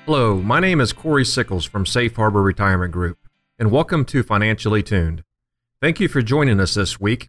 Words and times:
Hello, 0.05 0.37
my 0.37 0.59
name 0.61 0.81
is 0.81 0.93
Corey 0.93 1.25
Sickles 1.25 1.65
from 1.65 1.87
Safe 1.87 2.17
Harbor 2.17 2.43
Retirement 2.43 2.93
Group, 2.93 3.19
and 3.59 3.71
welcome 3.71 4.05
to 4.07 4.23
Financially 4.23 4.83
Tuned. 4.83 5.25
Thank 5.81 6.01
you 6.01 6.09
for 6.09 6.23
joining 6.23 6.61
us 6.61 6.75
this 6.75 7.01
week. 7.01 7.29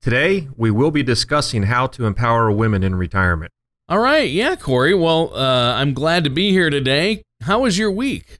Today, 0.00 0.48
we 0.56 0.70
will 0.70 0.90
be 0.90 1.02
discussing 1.02 1.64
how 1.64 1.86
to 1.88 2.06
empower 2.06 2.50
women 2.50 2.82
in 2.82 2.94
retirement. 2.94 3.52
All 3.88 4.00
right, 4.00 4.28
yeah, 4.28 4.56
Corey. 4.56 4.94
Well, 4.94 5.32
uh, 5.32 5.74
I'm 5.74 5.94
glad 5.94 6.24
to 6.24 6.30
be 6.30 6.50
here 6.50 6.70
today. 6.70 7.22
How 7.42 7.60
was 7.60 7.78
your 7.78 7.92
week? 7.92 8.38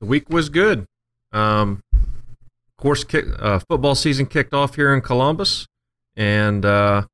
The 0.00 0.06
week 0.06 0.28
was 0.28 0.50
good. 0.50 0.84
Um, 1.32 1.80
of 1.94 2.76
course, 2.76 3.02
kick, 3.02 3.24
uh, 3.38 3.60
football 3.60 3.94
season 3.94 4.26
kicked 4.26 4.52
off 4.52 4.74
here 4.74 4.92
in 4.92 5.00
Columbus, 5.00 5.66
and 6.16 6.66
uh, 6.66 7.06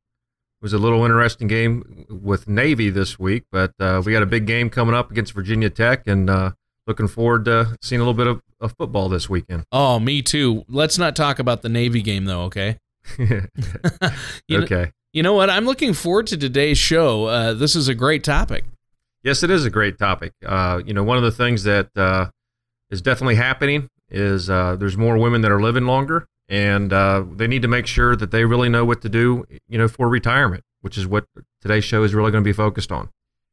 was 0.60 0.72
a 0.72 0.78
little 0.78 1.04
interesting 1.04 1.46
game 1.46 2.06
with 2.08 2.48
Navy 2.48 2.90
this 2.90 3.20
week, 3.20 3.44
but 3.52 3.72
uh, 3.78 4.02
we 4.04 4.10
got 4.10 4.24
a 4.24 4.26
big 4.26 4.46
game 4.46 4.68
coming 4.68 4.96
up 4.96 5.12
against 5.12 5.32
Virginia 5.32 5.70
Tech, 5.70 6.08
and 6.08 6.28
uh, 6.28 6.50
looking 6.88 7.06
forward 7.06 7.44
to 7.44 7.76
seeing 7.80 8.00
a 8.00 8.04
little 8.04 8.14
bit 8.14 8.26
of, 8.26 8.42
of, 8.60 8.74
football 8.76 9.08
this 9.08 9.30
weekend. 9.30 9.62
Oh, 9.70 10.00
me 10.00 10.22
too. 10.22 10.64
Let's 10.68 10.98
not 10.98 11.14
talk 11.14 11.38
about 11.38 11.62
the 11.62 11.68
Navy 11.68 12.02
game 12.02 12.24
though, 12.24 12.42
okay? 12.42 12.78
okay. 13.20 13.46
Know, 14.48 14.86
you 15.14 15.22
know 15.22 15.32
what? 15.32 15.48
I'm 15.48 15.64
looking 15.64 15.94
forward 15.94 16.26
to 16.26 16.36
today's 16.36 16.76
show. 16.76 17.26
Uh, 17.26 17.54
this 17.54 17.76
is 17.76 17.86
a 17.86 17.94
great 17.94 18.24
topic. 18.24 18.64
Yes, 19.22 19.44
it 19.44 19.50
is 19.50 19.64
a 19.64 19.70
great 19.70 19.96
topic. 19.96 20.32
Uh, 20.44 20.82
you 20.84 20.92
know, 20.92 21.04
one 21.04 21.16
of 21.16 21.22
the 21.22 21.30
things 21.30 21.62
that 21.62 21.88
uh, 21.96 22.26
is 22.90 23.00
definitely 23.00 23.36
happening 23.36 23.88
is 24.10 24.50
uh, 24.50 24.74
there's 24.76 24.96
more 24.96 25.16
women 25.16 25.40
that 25.42 25.52
are 25.52 25.62
living 25.62 25.86
longer 25.86 26.26
and 26.48 26.92
uh, 26.92 27.24
they 27.32 27.46
need 27.46 27.62
to 27.62 27.68
make 27.68 27.86
sure 27.86 28.16
that 28.16 28.32
they 28.32 28.44
really 28.44 28.68
know 28.68 28.84
what 28.84 29.00
to 29.02 29.08
do, 29.08 29.44
you 29.68 29.78
know, 29.78 29.88
for 29.88 30.08
retirement, 30.08 30.64
which 30.82 30.98
is 30.98 31.06
what 31.06 31.24
today's 31.62 31.84
show 31.84 32.02
is 32.02 32.12
really 32.12 32.32
going 32.32 32.42
to 32.42 32.48
be 32.48 32.52
focused 32.52 32.90
on. 32.90 33.08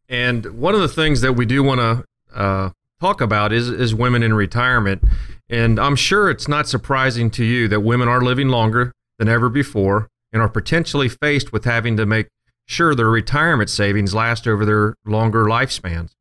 And 0.09 0.57
one 0.59 0.73
of 0.73 0.81
the 0.81 0.89
things 0.89 1.21
that 1.21 1.33
we 1.33 1.45
do 1.45 1.63
want 1.63 1.79
to 1.79 2.37
uh, 2.37 2.69
talk 2.99 3.21
about 3.21 3.53
is 3.53 3.69
is 3.69 3.95
women 3.95 4.23
in 4.23 4.33
retirement, 4.33 5.03
and 5.47 5.79
I'm 5.79 5.95
sure 5.95 6.29
it's 6.29 6.49
not 6.49 6.67
surprising 6.67 7.29
to 7.31 7.45
you 7.45 7.69
that 7.69 7.79
women 7.79 8.09
are 8.09 8.19
living 8.19 8.49
longer 8.49 8.91
than 9.19 9.29
ever 9.29 9.47
before 9.47 10.09
and 10.31 10.41
are 10.41 10.49
potentially 10.49 11.09
faced 11.09 11.51
with 11.51 11.65
having 11.65 11.97
to 11.97 12.05
make 12.05 12.27
sure 12.65 12.95
their 12.95 13.09
retirement 13.09 13.69
savings 13.69 14.13
last 14.13 14.47
over 14.47 14.65
their 14.65 14.95
longer 15.05 15.45
lifespans. 15.45 16.11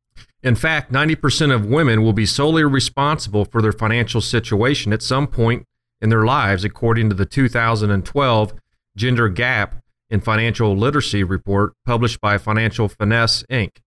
In 0.43 0.55
fact, 0.55 0.91
90% 0.91 1.53
of 1.53 1.65
women 1.65 2.03
will 2.03 2.13
be 2.13 2.25
solely 2.25 2.63
responsible 2.63 3.45
for 3.45 3.61
their 3.61 3.71
financial 3.71 4.21
situation 4.21 4.91
at 4.91 5.03
some 5.03 5.27
point 5.27 5.65
in 6.01 6.09
their 6.09 6.25
lives, 6.25 6.63
according 6.63 7.09
to 7.09 7.15
the 7.15 7.25
2012 7.25 8.53
Gender 8.97 9.29
Gap 9.29 9.75
in 10.09 10.19
Financial 10.19 10.75
Literacy 10.75 11.23
report 11.23 11.73
published 11.85 12.19
by 12.19 12.37
Financial 12.37 12.89
Finesse 12.89 13.43
Inc. 13.43 13.77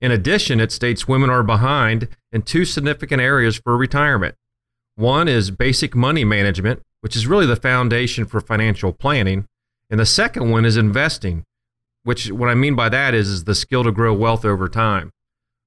In 0.00 0.12
addition, 0.12 0.60
it 0.60 0.70
states 0.70 1.08
women 1.08 1.30
are 1.30 1.42
behind 1.42 2.08
in 2.30 2.42
two 2.42 2.64
significant 2.64 3.22
areas 3.22 3.56
for 3.56 3.76
retirement. 3.76 4.34
One 4.96 5.26
is 5.26 5.50
basic 5.50 5.96
money 5.96 6.24
management, 6.24 6.82
which 7.00 7.16
is 7.16 7.26
really 7.26 7.46
the 7.46 7.56
foundation 7.56 8.26
for 8.26 8.40
financial 8.40 8.92
planning. 8.92 9.46
And 9.90 10.00
the 10.00 10.06
second 10.06 10.50
one 10.50 10.64
is 10.64 10.76
investing, 10.76 11.44
which 12.02 12.30
what 12.30 12.48
I 12.48 12.54
mean 12.54 12.74
by 12.74 12.88
that 12.88 13.14
is, 13.14 13.28
is 13.28 13.44
the 13.44 13.54
skill 13.54 13.84
to 13.84 13.92
grow 13.92 14.14
wealth 14.14 14.44
over 14.44 14.68
time. 14.68 15.10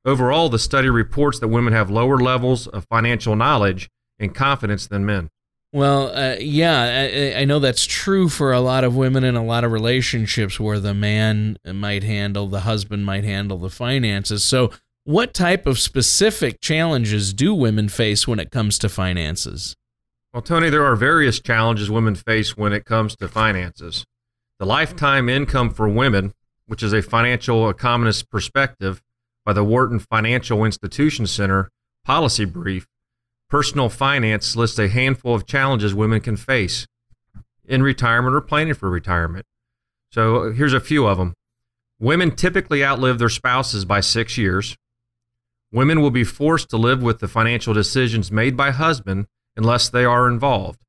Overall, 0.06 0.50
the 0.50 0.60
study 0.60 0.90
reports 0.90 1.40
that 1.40 1.50
women 1.50 1.74
have 1.74 1.90
lower 1.90 2.18
levels 2.18 2.68
of 2.68 2.86
financial 2.90 3.36
knowledge 3.36 3.90
and 4.20 4.34
confidence 4.34 4.88
than 4.88 5.06
men. 5.06 5.30
Well, 5.74 6.16
uh, 6.16 6.38
yeah, 6.40 7.36
I, 7.36 7.42
I, 7.42 7.46
know 7.46 7.60
that's 7.60 7.86
true 7.86 8.30
for 8.30 8.54
a 8.54 8.62
lot 8.62 8.86
of 8.86 8.96
women 8.96 9.26
in 9.26 9.36
a 9.36 9.44
lot 9.44 9.66
of 9.66 9.72
relationships 9.74 10.62
where 10.62 10.80
the 10.80 10.94
man 10.94 11.58
might 11.66 12.04
handle, 12.04 12.48
the 12.48 12.62
husband 12.62 13.06
might 13.06 13.26
handle 13.26 13.58
the 13.58 13.70
finances. 13.70 14.46
So, 14.46 14.72
what 15.04 15.34
type 15.34 15.68
of 15.68 15.78
specific 15.78 16.62
challenges 16.62 17.34
do 17.34 17.54
women 17.54 17.90
face 17.90 18.28
when 18.28 18.40
it 18.40 18.50
comes 18.50 18.80
to 18.80 18.90
finances? 18.90 19.76
Well, 20.38 20.44
Tony, 20.44 20.70
there 20.70 20.86
are 20.86 20.96
various 20.96 21.40
challenges 21.40 21.90
women 21.90 22.14
face 22.14 22.56
when 22.56 22.72
it 22.72 22.86
comes 22.86 23.16
to 23.16 23.28
finances. 23.28 24.06
The 24.60 24.68
lifetime 24.68 25.30
income 25.30 25.72
for 25.72 25.90
women, 25.90 26.32
which 26.68 26.84
is 26.84 26.94
a 26.94 27.02
financial 27.02 27.68
economist 27.72 28.30
perspective 28.30 29.02
by 29.44 29.54
the 29.54 29.64
Wharton 29.64 29.98
Financial 29.98 30.64
Institution 30.64 31.26
Center 31.26 31.72
policy 32.06 32.46
brief, 32.46 32.86
Personal 33.50 33.90
finance 33.90 34.56
lists 34.56 34.78
a 34.78 34.90
handful 34.90 35.34
of 35.34 35.48
challenges 35.48 35.96
women 35.96 36.22
can 36.22 36.38
face 36.38 36.86
in 37.66 37.82
retirement 37.82 38.36
or 38.36 38.42
planning 38.42 38.76
for 38.76 38.92
retirement. 38.92 39.48
So 40.12 40.52
here's 40.52 40.72
a 40.72 40.80
few 40.80 41.08
of 41.08 41.18
them. 41.18 41.34
Women 42.00 42.30
typically 42.30 42.86
outlive 42.86 43.18
their 43.18 43.28
spouses 43.28 43.86
by 43.86 44.02
six 44.02 44.38
years. 44.38 44.78
Women 45.72 46.00
will 46.00 46.12
be 46.12 46.24
forced 46.24 46.70
to 46.70 46.78
live 46.78 47.02
with 47.02 47.22
the 47.22 47.28
financial 47.28 47.74
decisions 47.74 48.32
made 48.32 48.56
by 48.56 48.70
husband 48.70 49.26
unless 49.58 49.90
they 49.90 50.06
are 50.06 50.30
involved. 50.30 50.80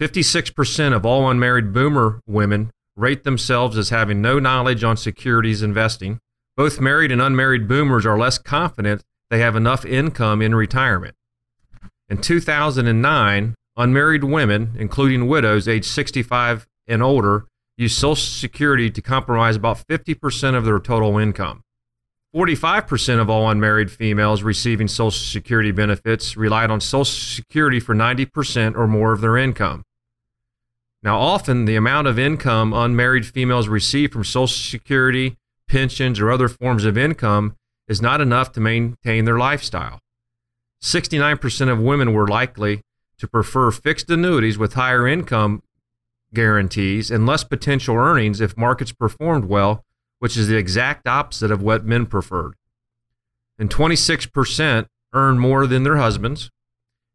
56% 0.00 0.94
of 0.94 1.04
all 1.04 1.28
unmarried 1.28 1.72
boomer 1.72 2.20
women 2.26 2.70
rate 2.96 3.24
themselves 3.24 3.76
as 3.76 3.90
having 3.90 4.22
no 4.22 4.38
knowledge 4.38 4.84
on 4.84 4.96
securities 4.96 5.62
investing. 5.62 6.20
Both 6.56 6.80
married 6.80 7.10
and 7.10 7.20
unmarried 7.20 7.68
boomers 7.68 8.06
are 8.06 8.18
less 8.18 8.38
confident 8.38 9.02
they 9.30 9.40
have 9.40 9.56
enough 9.56 9.84
income 9.84 10.40
in 10.40 10.54
retirement. 10.54 11.16
In 12.08 12.20
2009, 12.20 13.54
unmarried 13.76 14.24
women, 14.24 14.76
including 14.78 15.26
widows 15.26 15.66
aged 15.66 15.86
65 15.86 16.66
and 16.86 17.02
older, 17.02 17.46
used 17.76 17.98
Social 17.98 18.14
Security 18.14 18.90
to 18.90 19.02
compromise 19.02 19.56
about 19.56 19.82
50% 19.88 20.54
of 20.54 20.64
their 20.64 20.78
total 20.78 21.18
income. 21.18 21.63
45% 22.34 23.20
of 23.20 23.30
all 23.30 23.48
unmarried 23.48 23.92
females 23.92 24.42
receiving 24.42 24.88
Social 24.88 25.12
Security 25.12 25.70
benefits 25.70 26.36
relied 26.36 26.68
on 26.68 26.80
Social 26.80 27.04
Security 27.04 27.78
for 27.78 27.94
90% 27.94 28.76
or 28.76 28.88
more 28.88 29.12
of 29.12 29.20
their 29.20 29.36
income. 29.36 29.84
Now, 31.00 31.20
often 31.20 31.64
the 31.64 31.76
amount 31.76 32.08
of 32.08 32.18
income 32.18 32.72
unmarried 32.72 33.24
females 33.24 33.68
receive 33.68 34.10
from 34.10 34.24
Social 34.24 34.48
Security, 34.48 35.36
pensions, 35.68 36.18
or 36.18 36.32
other 36.32 36.48
forms 36.48 36.84
of 36.84 36.98
income 36.98 37.54
is 37.86 38.02
not 38.02 38.20
enough 38.20 38.50
to 38.52 38.60
maintain 38.60 39.26
their 39.26 39.38
lifestyle. 39.38 40.00
69% 40.82 41.70
of 41.70 41.78
women 41.78 42.12
were 42.12 42.26
likely 42.26 42.80
to 43.18 43.28
prefer 43.28 43.70
fixed 43.70 44.10
annuities 44.10 44.58
with 44.58 44.72
higher 44.72 45.06
income 45.06 45.62
guarantees 46.32 47.12
and 47.12 47.26
less 47.26 47.44
potential 47.44 47.94
earnings 47.94 48.40
if 48.40 48.56
markets 48.56 48.90
performed 48.90 49.44
well, 49.44 49.84
which 50.24 50.38
is 50.38 50.48
the 50.48 50.56
exact 50.56 51.06
opposite 51.06 51.50
of 51.50 51.60
what 51.60 51.84
men 51.84 52.06
preferred. 52.06 52.54
And 53.58 53.68
26% 53.68 54.86
earn 55.12 55.38
more 55.38 55.66
than 55.66 55.82
their 55.82 55.98
husbands. 55.98 56.50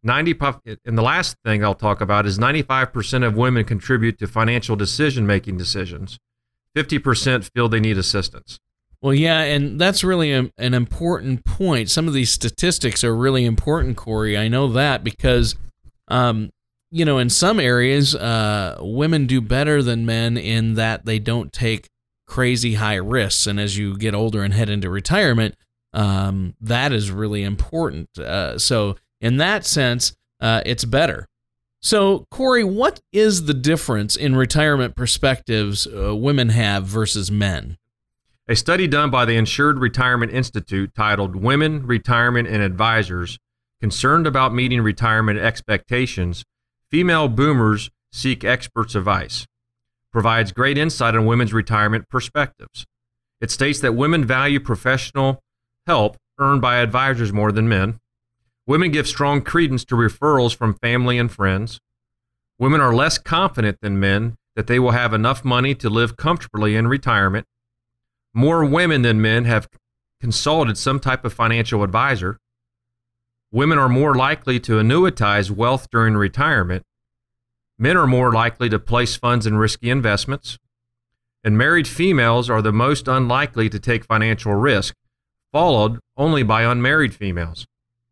90 0.03 0.37
and 0.85 0.95
the 0.95 1.01
last 1.01 1.35
thing 1.43 1.65
I'll 1.65 1.73
talk 1.73 2.01
about 2.01 2.27
is 2.27 2.37
95% 2.37 3.25
of 3.25 3.35
women 3.35 3.65
contribute 3.65 4.19
to 4.19 4.27
financial 4.27 4.75
decision 4.75 5.25
making 5.25 5.57
decisions. 5.57 6.19
50% 6.77 7.49
feel 7.51 7.67
they 7.67 7.79
need 7.79 7.97
assistance. 7.97 8.59
Well, 9.01 9.15
yeah, 9.15 9.39
and 9.39 9.81
that's 9.81 10.03
really 10.03 10.31
a, 10.31 10.51
an 10.59 10.75
important 10.75 11.43
point. 11.45 11.89
Some 11.89 12.07
of 12.07 12.13
these 12.13 12.29
statistics 12.29 13.03
are 13.03 13.15
really 13.15 13.43
important, 13.43 13.97
Corey. 13.97 14.37
I 14.37 14.49
know 14.49 14.67
that 14.73 15.03
because, 15.03 15.55
um, 16.09 16.51
you 16.91 17.05
know, 17.05 17.17
in 17.17 17.31
some 17.31 17.59
areas, 17.59 18.13
uh, 18.13 18.77
women 18.81 19.25
do 19.25 19.41
better 19.41 19.81
than 19.81 20.05
men 20.05 20.37
in 20.37 20.75
that 20.75 21.07
they 21.07 21.17
don't 21.17 21.51
take 21.51 21.89
crazy 22.29 22.75
high 22.75 22.95
risks. 22.95 23.47
And 23.47 23.59
as 23.59 23.77
you 23.77 23.97
get 23.97 24.13
older 24.13 24.43
and 24.43 24.53
head 24.53 24.69
into 24.69 24.89
retirement, 24.89 25.55
um, 25.91 26.55
that 26.61 26.93
is 26.93 27.11
really 27.11 27.43
important. 27.43 28.17
Uh, 28.17 28.57
so, 28.57 28.95
in 29.19 29.37
that 29.37 29.65
sense, 29.65 30.15
uh, 30.39 30.61
it's 30.65 30.85
better. 30.85 31.27
So, 31.81 32.25
Corey, 32.29 32.63
what 32.63 33.01
is 33.11 33.45
the 33.45 33.53
difference 33.53 34.15
in 34.15 34.35
retirement 34.35 34.95
perspectives 34.95 35.87
uh, 35.87 36.15
women 36.15 36.49
have 36.49 36.85
versus 36.85 37.31
men? 37.31 37.77
A 38.47 38.55
study 38.55 38.87
done 38.87 39.09
by 39.09 39.25
the 39.25 39.35
Insured 39.35 39.79
Retirement 39.79 40.31
Institute 40.31 40.93
titled 40.95 41.35
Women, 41.35 41.85
Retirement, 41.85 42.47
and 42.47 42.61
Advisors 42.61 43.39
Concerned 43.81 44.27
about 44.27 44.53
Meeting 44.53 44.81
Retirement 44.81 45.39
Expectations, 45.39 46.43
Female 46.91 47.29
Boomers 47.29 47.89
Seek 48.11 48.43
Experts' 48.43 48.95
Advice 48.95 49.47
provides 50.11 50.51
great 50.51 50.77
insight 50.77 51.15
on 51.15 51.25
women's 51.25 51.53
retirement 51.53 52.07
perspectives. 52.09 52.85
It 53.41 53.51
states 53.51 53.79
that 53.79 53.95
women 53.95 54.25
value 54.25 54.59
professional 54.59 55.39
help 55.87 56.17
earned 56.39 56.61
by 56.61 56.77
advisors 56.77 57.33
more 57.33 57.51
than 57.51 57.69
men. 57.69 57.99
Women 58.65 58.91
give 58.91 59.07
strong 59.07 59.41
credence 59.41 59.83
to 59.85 59.95
referrals 59.95 60.55
from 60.55 60.75
family 60.75 61.17
and 61.17 61.31
friends. 61.31 61.79
Women 62.57 62.81
are 62.81 62.93
less 62.93 63.17
confident 63.17 63.79
than 63.81 63.99
men 63.99 64.35
that 64.55 64.67
they 64.67 64.79
will 64.79 64.91
have 64.91 65.13
enough 65.13 65.45
money 65.45 65.73
to 65.75 65.89
live 65.89 66.17
comfortably 66.17 66.75
in 66.75 66.87
retirement. 66.87 67.45
More 68.33 68.65
women 68.65 69.01
than 69.01 69.21
men 69.21 69.45
have 69.45 69.69
consulted 70.19 70.77
some 70.77 70.99
type 70.99 71.23
of 71.23 71.33
financial 71.33 71.83
advisor. 71.83 72.37
Women 73.51 73.77
are 73.77 73.89
more 73.89 74.15
likely 74.15 74.59
to 74.61 74.73
annuitize 74.73 75.49
wealth 75.49 75.87
during 75.89 76.15
retirement. 76.15 76.83
Men 77.81 77.95
are 77.95 78.05
more 78.05 78.33
likely 78.33 78.67
to 78.69 78.77
place 78.77 79.15
funds 79.15 79.47
in 79.47 79.57
risky 79.57 79.89
investments. 79.89 80.59
And 81.45 81.57
married 81.57 81.87
females 81.87 82.49
are 82.49 82.61
the 82.61 82.73
most 82.73 83.07
unlikely 83.07 83.69
to 83.69 83.79
take 83.79 84.03
financial 84.03 84.53
risk, 84.53 84.93
followed 85.53 85.99
only 86.17 86.43
by 86.43 86.63
unmarried 86.63 87.15
females. 87.15 87.65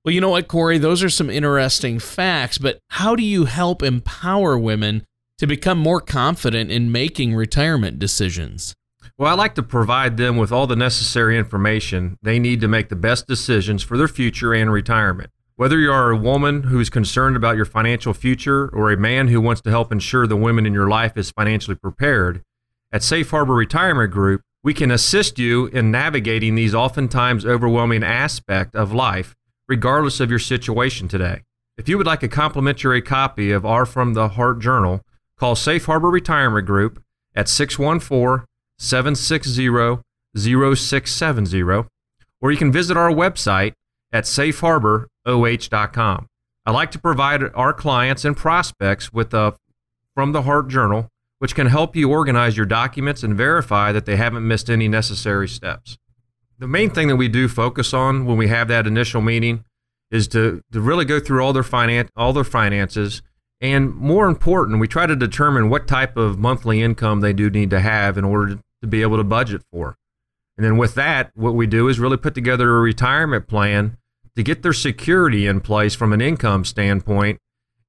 Well, 0.05 0.13
you 0.13 0.21
know 0.21 0.29
what, 0.29 0.47
Corey? 0.47 0.77
Those 0.77 1.03
are 1.03 1.09
some 1.09 1.29
interesting 1.29 1.99
facts, 1.99 2.57
but 2.57 2.79
how 2.91 3.13
do 3.13 3.23
you 3.23 3.43
help 3.43 3.83
empower 3.83 4.57
women 4.57 5.05
to 5.37 5.45
become 5.45 5.77
more 5.77 5.99
confident 5.99 6.71
in 6.71 6.89
making 6.89 7.35
retirement 7.35 7.99
decisions? 7.99 8.73
Well, 9.17 9.29
I 9.29 9.35
like 9.35 9.55
to 9.55 9.63
provide 9.63 10.15
them 10.15 10.37
with 10.37 10.53
all 10.53 10.65
the 10.65 10.77
necessary 10.77 11.37
information 11.37 12.17
they 12.21 12.39
need 12.39 12.61
to 12.61 12.69
make 12.69 12.87
the 12.87 12.95
best 12.95 13.27
decisions 13.27 13.83
for 13.83 13.97
their 13.97 14.07
future 14.07 14.53
and 14.53 14.71
retirement. 14.71 15.29
Whether 15.57 15.79
you 15.79 15.91
are 15.91 16.11
a 16.11 16.15
woman 16.15 16.63
who's 16.63 16.91
concerned 16.91 17.35
about 17.35 17.55
your 17.55 17.65
financial 17.65 18.13
future 18.13 18.69
or 18.69 18.91
a 18.91 18.95
man 18.97 19.29
who 19.29 19.41
wants 19.41 19.59
to 19.61 19.71
help 19.71 19.91
ensure 19.91 20.27
the 20.27 20.37
women 20.37 20.67
in 20.67 20.73
your 20.73 20.87
life 20.87 21.17
is 21.17 21.31
financially 21.31 21.75
prepared, 21.75 22.43
at 22.91 23.01
Safe 23.01 23.27
Harbor 23.31 23.55
Retirement 23.55 24.11
Group, 24.11 24.41
we 24.63 24.75
can 24.75 24.91
assist 24.91 25.39
you 25.39 25.65
in 25.65 25.89
navigating 25.89 26.53
these 26.53 26.75
oftentimes 26.75 27.43
overwhelming 27.43 28.03
aspects 28.03 28.75
of 28.75 28.93
life 28.93 29.33
regardless 29.67 30.19
of 30.19 30.29
your 30.29 30.37
situation 30.37 31.07
today. 31.07 31.41
If 31.75 31.89
you 31.89 31.97
would 31.97 32.05
like 32.05 32.21
a 32.21 32.27
complimentary 32.27 33.01
copy 33.01 33.51
of 33.51 33.65
our 33.65 33.87
From 33.87 34.13
the 34.13 34.29
Heart 34.29 34.59
Journal, 34.59 35.01
call 35.39 35.55
Safe 35.55 35.85
Harbor 35.85 36.11
Retirement 36.11 36.67
Group 36.67 37.01
at 37.35 37.49
614 37.49 38.45
760 38.77 40.03
0670, 40.35 41.63
or 42.41 42.51
you 42.51 42.57
can 42.57 42.71
visit 42.71 42.95
our 42.95 43.09
website 43.09 43.73
at 44.13 44.27
safeharboroh.com. 45.27 46.27
I 46.65 46.71
like 46.71 46.91
to 46.91 46.99
provide 46.99 47.43
our 47.53 47.73
clients 47.73 48.25
and 48.25 48.35
prospects 48.35 49.13
with 49.13 49.33
a 49.33 49.55
From 50.13 50.31
the 50.31 50.41
Heart 50.43 50.69
Journal, 50.69 51.09
which 51.39 51.55
can 51.55 51.67
help 51.67 51.95
you 51.95 52.09
organize 52.11 52.57
your 52.57 52.65
documents 52.65 53.23
and 53.23 53.35
verify 53.35 53.91
that 53.91 54.05
they 54.05 54.15
haven't 54.15 54.47
missed 54.47 54.69
any 54.69 54.87
necessary 54.87 55.47
steps 55.47 55.97
the 56.59 56.67
main 56.67 56.89
thing 56.89 57.07
that 57.07 57.15
we 57.15 57.27
do 57.27 57.47
focus 57.47 57.93
on 57.93 58.25
when 58.25 58.37
we 58.37 58.47
have 58.47 58.67
that 58.67 58.87
initial 58.87 59.21
meeting 59.21 59.63
is 60.09 60.27
to, 60.29 60.61
to 60.71 60.81
really 60.81 61.05
go 61.05 61.19
through 61.19 61.43
all 61.43 61.53
their 61.53 61.63
finance 61.63 62.09
all 62.15 62.33
their 62.33 62.43
finances 62.43 63.21
and 63.61 63.93
more 63.95 64.27
important 64.27 64.79
we 64.79 64.87
try 64.87 65.05
to 65.05 65.15
determine 65.15 65.69
what 65.69 65.87
type 65.87 66.17
of 66.17 66.37
monthly 66.37 66.81
income 66.81 67.21
they 67.21 67.33
do 67.33 67.49
need 67.49 67.69
to 67.69 67.79
have 67.79 68.17
in 68.17 68.23
order 68.23 68.59
to 68.81 68.87
be 68.87 69.01
able 69.01 69.17
to 69.17 69.23
budget 69.23 69.61
for 69.71 69.97
and 70.57 70.65
then 70.65 70.77
with 70.77 70.95
that 70.95 71.31
what 71.35 71.53
we 71.53 71.67
do 71.67 71.87
is 71.87 71.99
really 71.99 72.17
put 72.17 72.33
together 72.33 72.77
a 72.77 72.81
retirement 72.81 73.47
plan 73.47 73.97
to 74.37 74.43
get 74.43 74.63
their 74.63 74.73
security 74.73 75.45
in 75.45 75.59
place 75.59 75.93
from 75.93 76.13
an 76.13 76.21
income 76.21 76.63
standpoint 76.63 77.37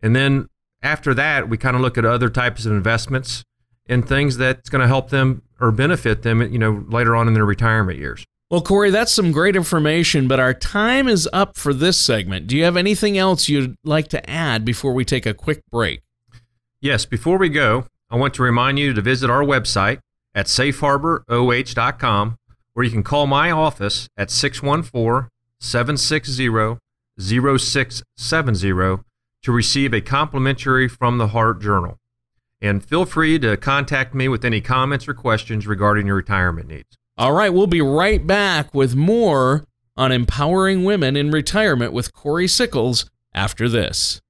and 0.02 0.16
then 0.16 0.48
after 0.82 1.14
that 1.14 1.48
we 1.48 1.56
kind 1.56 1.76
of 1.76 1.82
look 1.82 1.96
at 1.96 2.04
other 2.04 2.28
types 2.28 2.66
of 2.66 2.72
investments 2.72 3.44
and 3.86 4.08
things 4.08 4.36
that's 4.36 4.68
going 4.68 4.82
to 4.82 4.88
help 4.88 5.10
them 5.10 5.42
or 5.60 5.70
benefit 5.70 6.22
them 6.22 6.42
you 6.42 6.58
know 6.58 6.84
later 6.88 7.14
on 7.14 7.28
in 7.28 7.34
their 7.34 7.44
retirement 7.44 7.98
years 7.98 8.24
well, 8.50 8.62
Corey, 8.62 8.88
that's 8.88 9.12
some 9.12 9.30
great 9.30 9.56
information, 9.56 10.26
but 10.26 10.40
our 10.40 10.54
time 10.54 11.06
is 11.06 11.28
up 11.34 11.58
for 11.58 11.74
this 11.74 11.98
segment. 11.98 12.46
Do 12.46 12.56
you 12.56 12.64
have 12.64 12.78
anything 12.78 13.18
else 13.18 13.46
you'd 13.46 13.76
like 13.84 14.08
to 14.08 14.30
add 14.30 14.64
before 14.64 14.94
we 14.94 15.04
take 15.04 15.26
a 15.26 15.34
quick 15.34 15.60
break? 15.70 16.00
Yes, 16.80 17.04
before 17.04 17.36
we 17.36 17.50
go, 17.50 17.84
I 18.08 18.16
want 18.16 18.32
to 18.34 18.42
remind 18.42 18.78
you 18.78 18.94
to 18.94 19.02
visit 19.02 19.28
our 19.28 19.42
website 19.42 19.98
at 20.34 20.46
safeharboroh.com, 20.46 22.36
where 22.72 22.84
you 22.84 22.90
can 22.90 23.02
call 23.02 23.26
my 23.26 23.50
office 23.50 24.08
at 24.16 24.30
614 24.30 25.28
760 25.60 26.78
0670 27.18 29.02
to 29.42 29.52
receive 29.52 29.92
a 29.92 30.00
complimentary 30.00 30.88
From 30.88 31.18
the 31.18 31.28
Heart 31.28 31.60
journal. 31.60 31.98
And 32.60 32.84
feel 32.84 33.04
free 33.04 33.38
to 33.40 33.56
contact 33.56 34.14
me 34.14 34.28
with 34.28 34.44
any 34.44 34.60
comments 34.60 35.06
or 35.06 35.14
questions 35.14 35.66
regarding 35.66 36.06
your 36.06 36.16
retirement 36.16 36.68
needs. 36.68 36.96
All 37.16 37.32
right, 37.32 37.52
we'll 37.52 37.66
be 37.66 37.80
right 37.80 38.24
back 38.26 38.74
with 38.74 38.94
more 38.94 39.64
on 39.96 40.12
empowering 40.12 40.84
women 40.84 41.16
in 41.16 41.30
retirement 41.30 41.92
with 41.92 42.12
Corey 42.12 42.46
Sickles 42.46 43.08
after 43.34 43.68
this. 43.68 44.20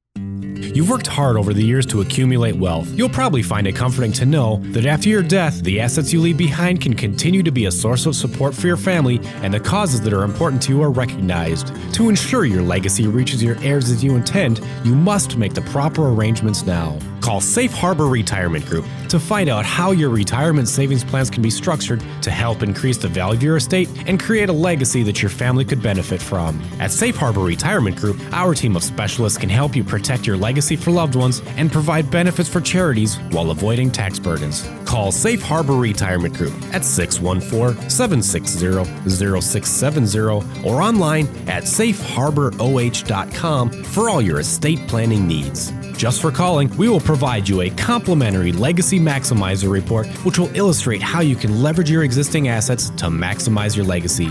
You've 0.79 0.91
worked 0.91 1.07
hard 1.07 1.37
over 1.37 1.53
the 1.53 1.65
years 1.65 1.87
to 1.87 2.03
accumulate 2.03 2.55
wealth. 2.55 2.89
You'll 2.91 3.09
probably 3.09 3.43
find 3.43 3.67
it 3.67 3.75
comforting 3.75 4.13
to 4.13 4.27
know 4.27 4.59
that 4.67 4.87
after 4.87 5.09
your 5.09 5.23
death, 5.23 5.63
the 5.63 5.81
assets 5.81 6.13
you 6.13 6.21
leave 6.21 6.37
behind 6.37 6.81
can 6.81 6.95
continue 6.95 7.43
to 7.43 7.51
be 7.51 7.67
a 7.67 7.73
source 7.73 8.07
of 8.07 8.15
support 8.15 8.55
for 8.55 8.67
your 8.67 8.77
family 8.77 9.19
and 9.43 9.53
the 9.53 9.61
causes 9.61 10.01
that 10.03 10.13
are 10.13 10.25
important 10.25 10.63
to 10.63 10.73
you 10.73 10.83
are 10.83 10.91
recognized. 10.91 11.73
To 11.95 12.09
ensure 12.09 12.45
your 12.45 12.63
legacy 12.63 13.07
reaches 13.07 13.43
your 13.43 13.59
heirs 13.61 13.91
as 13.91 14.05
you 14.05 14.15
intend, 14.15 14.61
you 14.85 14.95
must 14.95 15.37
make 15.37 15.55
the 15.55 15.63
proper 15.63 16.11
arrangements 16.11 16.65
now. 16.65 16.99
Call 17.21 17.41
Safe 17.41 17.73
Harbor 17.73 18.07
Retirement 18.07 18.65
Group 18.65 18.87
to 19.09 19.19
find 19.19 19.51
out 19.51 19.67
how 19.67 19.91
your 19.91 20.11
retirement 20.11 20.69
savings 20.69 21.05
plans 21.05 21.29
can 21.29 21.43
be 21.43 21.51
structured 21.51 22.03
to 22.23 22.31
help 22.31 22.63
increase 22.63 22.97
the 22.97 23.09
value 23.09 23.37
of 23.37 23.43
your 23.43 23.57
estate 23.57 23.89
and 24.07 24.21
create 24.21 24.49
a 24.49 24.53
legacy 24.53 25.03
that 25.03 25.21
your 25.21 25.29
family 25.29 25.65
could 25.65 25.83
benefit 25.83 26.23
from. 26.23 26.59
At 26.79 26.91
Safe 26.91 27.17
Harbor 27.17 27.43
Retirement 27.43 27.97
Group, 27.97 28.19
our 28.33 28.55
team 28.55 28.77
of 28.77 28.83
specialists 28.83 29.37
can 29.37 29.49
help 29.49 29.77
you 29.77 29.85
protect 29.85 30.08
your 30.27 30.37
legacy 30.37 30.75
for 30.77 30.91
loved 30.91 31.15
ones 31.15 31.43
and 31.57 31.71
provide 31.71 32.11
benefits 32.11 32.49
for 32.49 32.61
charities 32.61 33.17
while 33.31 33.51
avoiding 33.51 33.91
tax 33.91 34.19
burdens. 34.19 34.69
Call 34.85 35.13
Safe 35.13 35.43
Harbor 35.43 35.75
Retirement 35.75 36.35
Group 36.35 36.55
at 36.73 36.85
614 36.85 37.91
760 37.91 39.09
0670 39.09 40.19
or 40.67 40.83
online 40.83 41.27
at 41.49 41.65
safeharboroh.com 41.65 43.71
for 43.85 44.09
all 44.09 44.23
your 44.23 44.41
estate 44.41 44.79
planning 44.89 45.27
needs. 45.27 45.73
Just 45.99 46.23
for 46.23 46.31
calling, 46.31 46.75
we 46.77 46.89
will 46.89 47.01
provide 47.01 47.49
you 47.49 47.63
a 47.63 47.71
complimentary 47.71 48.53
Legacy 48.53 49.01
Maximizer 49.01 49.71
report, 49.71 50.07
which 50.25 50.39
will 50.39 50.55
illustrate 50.57 51.03
how 51.03 51.21
you 51.21 51.35
can 51.35 51.61
leverage 51.61 51.91
your 51.91 52.05
existing 52.05 52.47
assets 52.49 52.91
to 52.91 53.07
maximize 53.07 53.77
your 53.77 53.85
legacy. 53.85 54.31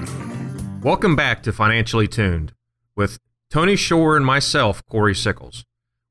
Welcome 0.81 1.17
back 1.17 1.43
to 1.43 1.51
Financially 1.51 2.07
Tuned 2.07 2.53
with 2.96 3.19
Tony 3.50 3.77
Shore 3.77 4.18
and 4.18 4.25
myself, 4.25 4.86
Corey 4.89 5.16
Sickles. 5.16 5.63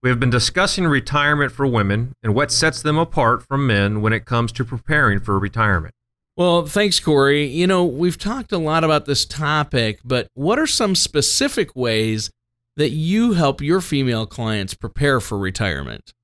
We 0.03 0.09
have 0.09 0.19
been 0.19 0.31
discussing 0.31 0.87
retirement 0.87 1.53
for 1.53 1.67
women 1.67 2.15
and 2.23 2.35
what 2.35 2.51
sets 2.51 2.81
them 2.81 2.97
apart 2.97 3.43
from 3.43 3.67
men 3.67 4.01
when 4.01 4.15
it 4.15 4.25
comes 4.25 4.53
to 4.53 4.65
preparing 4.65 5.21
for 5.21 5.39
retirement. 5.39 5.93
Well, 6.37 6.65
thanks, 6.67 6.99
Corey. 6.99 7.47
You 7.47 7.67
know, 7.67 7.85
we've 7.85 8.17
talked 8.17 8.53
a 8.53 8.59
lot 8.59 8.85
about 8.85 9.05
this 9.05 9.27
topic, 9.27 10.01
but 10.03 10.29
what 10.33 10.59
are 10.59 10.67
some 10.67 10.95
specific 10.95 11.77
ways 11.77 12.31
that 12.77 12.91
you 12.91 13.35
help 13.35 13.61
your 13.61 13.83
female 13.83 14.27
clients 14.27 14.73
prepare 14.75 15.21
for 15.21 15.37
retirement? 15.37 16.15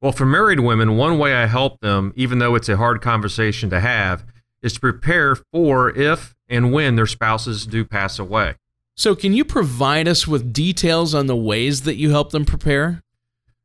Well, 0.00 0.12
for 0.12 0.26
married 0.26 0.60
women, 0.60 0.96
one 0.96 1.18
way 1.18 1.34
I 1.34 1.46
help 1.46 1.80
them, 1.80 2.12
even 2.14 2.38
though 2.38 2.54
it's 2.54 2.68
a 2.68 2.76
hard 2.76 3.00
conversation 3.00 3.68
to 3.70 3.80
have, 3.80 4.24
is 4.62 4.74
to 4.74 4.80
prepare 4.80 5.36
for 5.52 5.90
if 5.90 6.36
and 6.48 6.72
when 6.72 6.94
their 6.94 7.06
spouses 7.06 7.66
do 7.66 7.84
pass 7.84 8.18
away. 8.18 8.54
So, 8.96 9.14
can 9.14 9.32
you 9.32 9.44
provide 9.44 10.08
us 10.08 10.26
with 10.26 10.52
details 10.52 11.14
on 11.14 11.26
the 11.26 11.36
ways 11.36 11.82
that 11.82 11.96
you 11.96 12.10
help 12.10 12.30
them 12.30 12.44
prepare? 12.44 13.02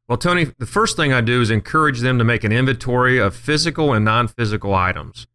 Well, 0.07 0.17
Tony, 0.17 0.47
the 0.57 0.65
first 0.65 0.97
thing 0.97 1.13
I 1.13 1.21
do 1.21 1.41
is 1.41 1.49
encourage 1.49 2.01
them 2.01 2.17
to 2.17 2.25
make 2.25 2.43
an 2.43 2.51
inventory 2.51 3.17
of 3.17 3.35
physical 3.35 3.93
and 3.93 4.03
non 4.03 4.27
physical 4.27 4.75
items. 4.75 5.27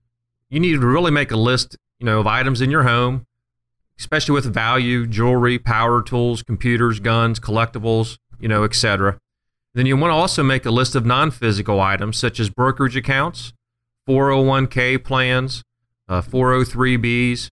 You 0.50 0.60
need 0.60 0.72
to 0.72 0.86
really 0.86 1.10
make 1.10 1.30
a 1.30 1.36
list, 1.36 1.76
you 1.98 2.04
know, 2.04 2.20
of 2.20 2.26
items 2.26 2.60
in 2.60 2.70
your 2.70 2.82
home 2.82 3.26
especially 3.98 4.34
with 4.34 4.52
value, 4.52 5.06
jewelry, 5.06 5.58
power 5.58 6.02
tools, 6.02 6.42
computers, 6.42 7.00
guns, 7.00 7.40
collectibles, 7.40 8.18
you 8.38 8.48
know, 8.48 8.64
etc. 8.64 9.18
Then 9.74 9.86
you 9.86 9.96
want 9.96 10.10
to 10.10 10.16
also 10.16 10.42
make 10.42 10.66
a 10.66 10.70
list 10.70 10.94
of 10.94 11.04
non-physical 11.04 11.80
items 11.80 12.16
such 12.16 12.40
as 12.40 12.50
brokerage 12.50 12.96
accounts, 12.96 13.52
401k 14.08 15.02
plans, 15.02 15.62
uh, 16.08 16.22
403bs, 16.22 17.48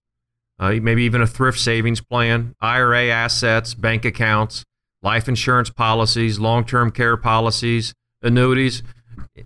uh, 0.59 0.71
maybe 0.81 1.03
even 1.03 1.21
a 1.21 1.27
thrift 1.27 1.59
savings 1.59 2.01
plan, 2.01 2.55
IRA 2.61 3.09
assets, 3.09 3.73
bank 3.73 4.05
accounts, 4.05 4.63
life 5.01 5.27
insurance 5.27 5.69
policies, 5.69 6.39
long-term 6.39 6.91
care 6.91 7.17
policies, 7.17 7.93
annuities, 8.21 8.81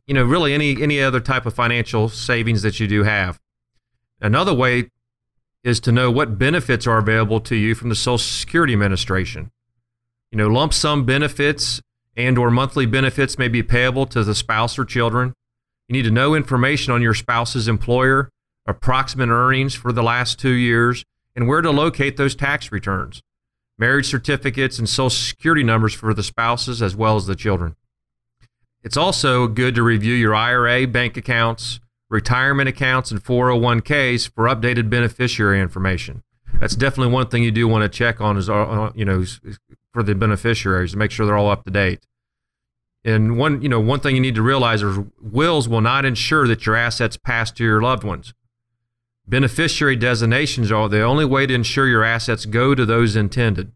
you 0.06 0.14
know, 0.14 0.24
really 0.24 0.54
any 0.54 0.82
any 0.82 1.02
other 1.02 1.20
type 1.20 1.46
of 1.46 1.54
financial 1.54 2.10
savings 2.10 2.62
that 2.62 2.80
you 2.80 2.88
do 2.88 3.04
have. 3.04 3.40
Another 4.22 4.54
way 4.54 4.90
is 5.64 5.80
to 5.82 5.92
know 5.92 6.10
what 6.10 6.38
benefits 6.38 6.88
are 6.88 6.98
available 6.98 7.40
to 7.42 7.56
you 7.56 7.76
from 7.76 7.90
the 7.90 7.96
Social 7.96 8.18
Security 8.18 8.74
Administration. 8.74 9.52
You 10.32 10.38
know, 10.38 10.48
lump 10.48 10.74
sum 10.74 11.06
benefits 11.06 11.82
and 12.16 12.38
or 12.38 12.52
monthly 12.52 12.86
benefits 12.86 13.38
may 13.38 13.48
be 13.48 13.64
payable 13.64 14.06
to 14.08 14.24
the 14.24 14.36
spouse 14.36 14.78
or 14.78 14.86
children. 14.86 15.34
You 15.88 15.94
need 15.94 16.04
to 16.04 16.12
know 16.12 16.36
information 16.36 16.94
on 16.94 17.02
your 17.02 17.14
spouse's 17.14 17.68
employer, 17.68 18.30
approximate 18.66 19.30
earnings 19.30 19.74
for 19.74 19.92
the 19.92 20.04
last 20.04 20.40
2 20.40 20.50
years, 20.50 21.04
and 21.36 21.48
where 21.48 21.62
to 21.62 21.72
locate 21.72 22.18
those 22.18 22.36
tax 22.36 22.72
returns. 22.72 23.22
Marriage 23.78 24.08
certificates 24.08 24.78
and 24.78 24.90
social 24.90 25.10
security 25.10 25.64
numbers 25.64 25.94
for 25.94 26.14
the 26.14 26.24
spouses 26.24 26.82
as 26.82 26.96
well 26.96 27.16
as 27.16 27.26
the 27.28 27.36
children. 27.36 27.76
It's 28.84 28.98
also 28.98 29.48
good 29.48 29.76
to 29.76 29.84
review 29.84 30.14
your 30.14 30.36
IRA 30.36 30.88
bank 30.88 31.18
accounts, 31.18 31.80
retirement 32.10 32.70
accounts, 32.70 33.12
and 33.12 33.24
401ks 33.24 34.30
for 34.34 34.46
updated 34.46 34.90
beneficiary 34.90 35.62
information. 35.62 36.24
That's 36.60 36.76
definitely 36.76 37.14
one 37.14 37.28
thing 37.28 37.44
you 37.44 37.52
do 37.52 37.68
want 37.68 37.84
to 37.84 37.90
check 37.90 38.20
on 38.20 38.38
is 38.38 38.50
uh, 38.50 38.56
uh, 38.56 38.92
you 38.96 39.06
know 39.06 39.24
for 39.94 40.04
the 40.04 40.16
beneficiaries 40.16 40.92
to 40.92 40.98
make 40.98 41.12
sure 41.12 41.26
they're 41.26 41.38
all 41.38 41.50
up 41.50 41.64
to 41.66 41.72
date. 41.72 42.06
And 43.06 43.38
one 43.38 43.62
you 43.62 43.70
know 43.70 43.80
one 43.80 44.00
thing 44.00 44.16
you 44.16 44.22
need 44.22 44.36
to 44.36 44.42
realize 44.42 44.82
is 44.82 45.00
wills 45.22 45.70
will 45.70 45.82
not 45.82 46.06
ensure 46.06 46.48
that 46.48 46.66
your 46.66 46.76
assets 46.76 47.18
pass 47.18 47.52
to 47.52 47.64
your 47.64 47.82
loved 47.82 48.04
ones. 48.04 48.34
Beneficiary 49.30 49.96
designations 49.96 50.72
are 50.72 50.90
the 50.90 51.04
only 51.04 51.24
way 51.24 51.46
to 51.46 51.54
ensure 51.54 51.88
your 51.88 52.04
assets 52.04 52.48
go 52.48 52.74
to 52.74 52.84
those 52.84 53.16
intended. 53.16 53.72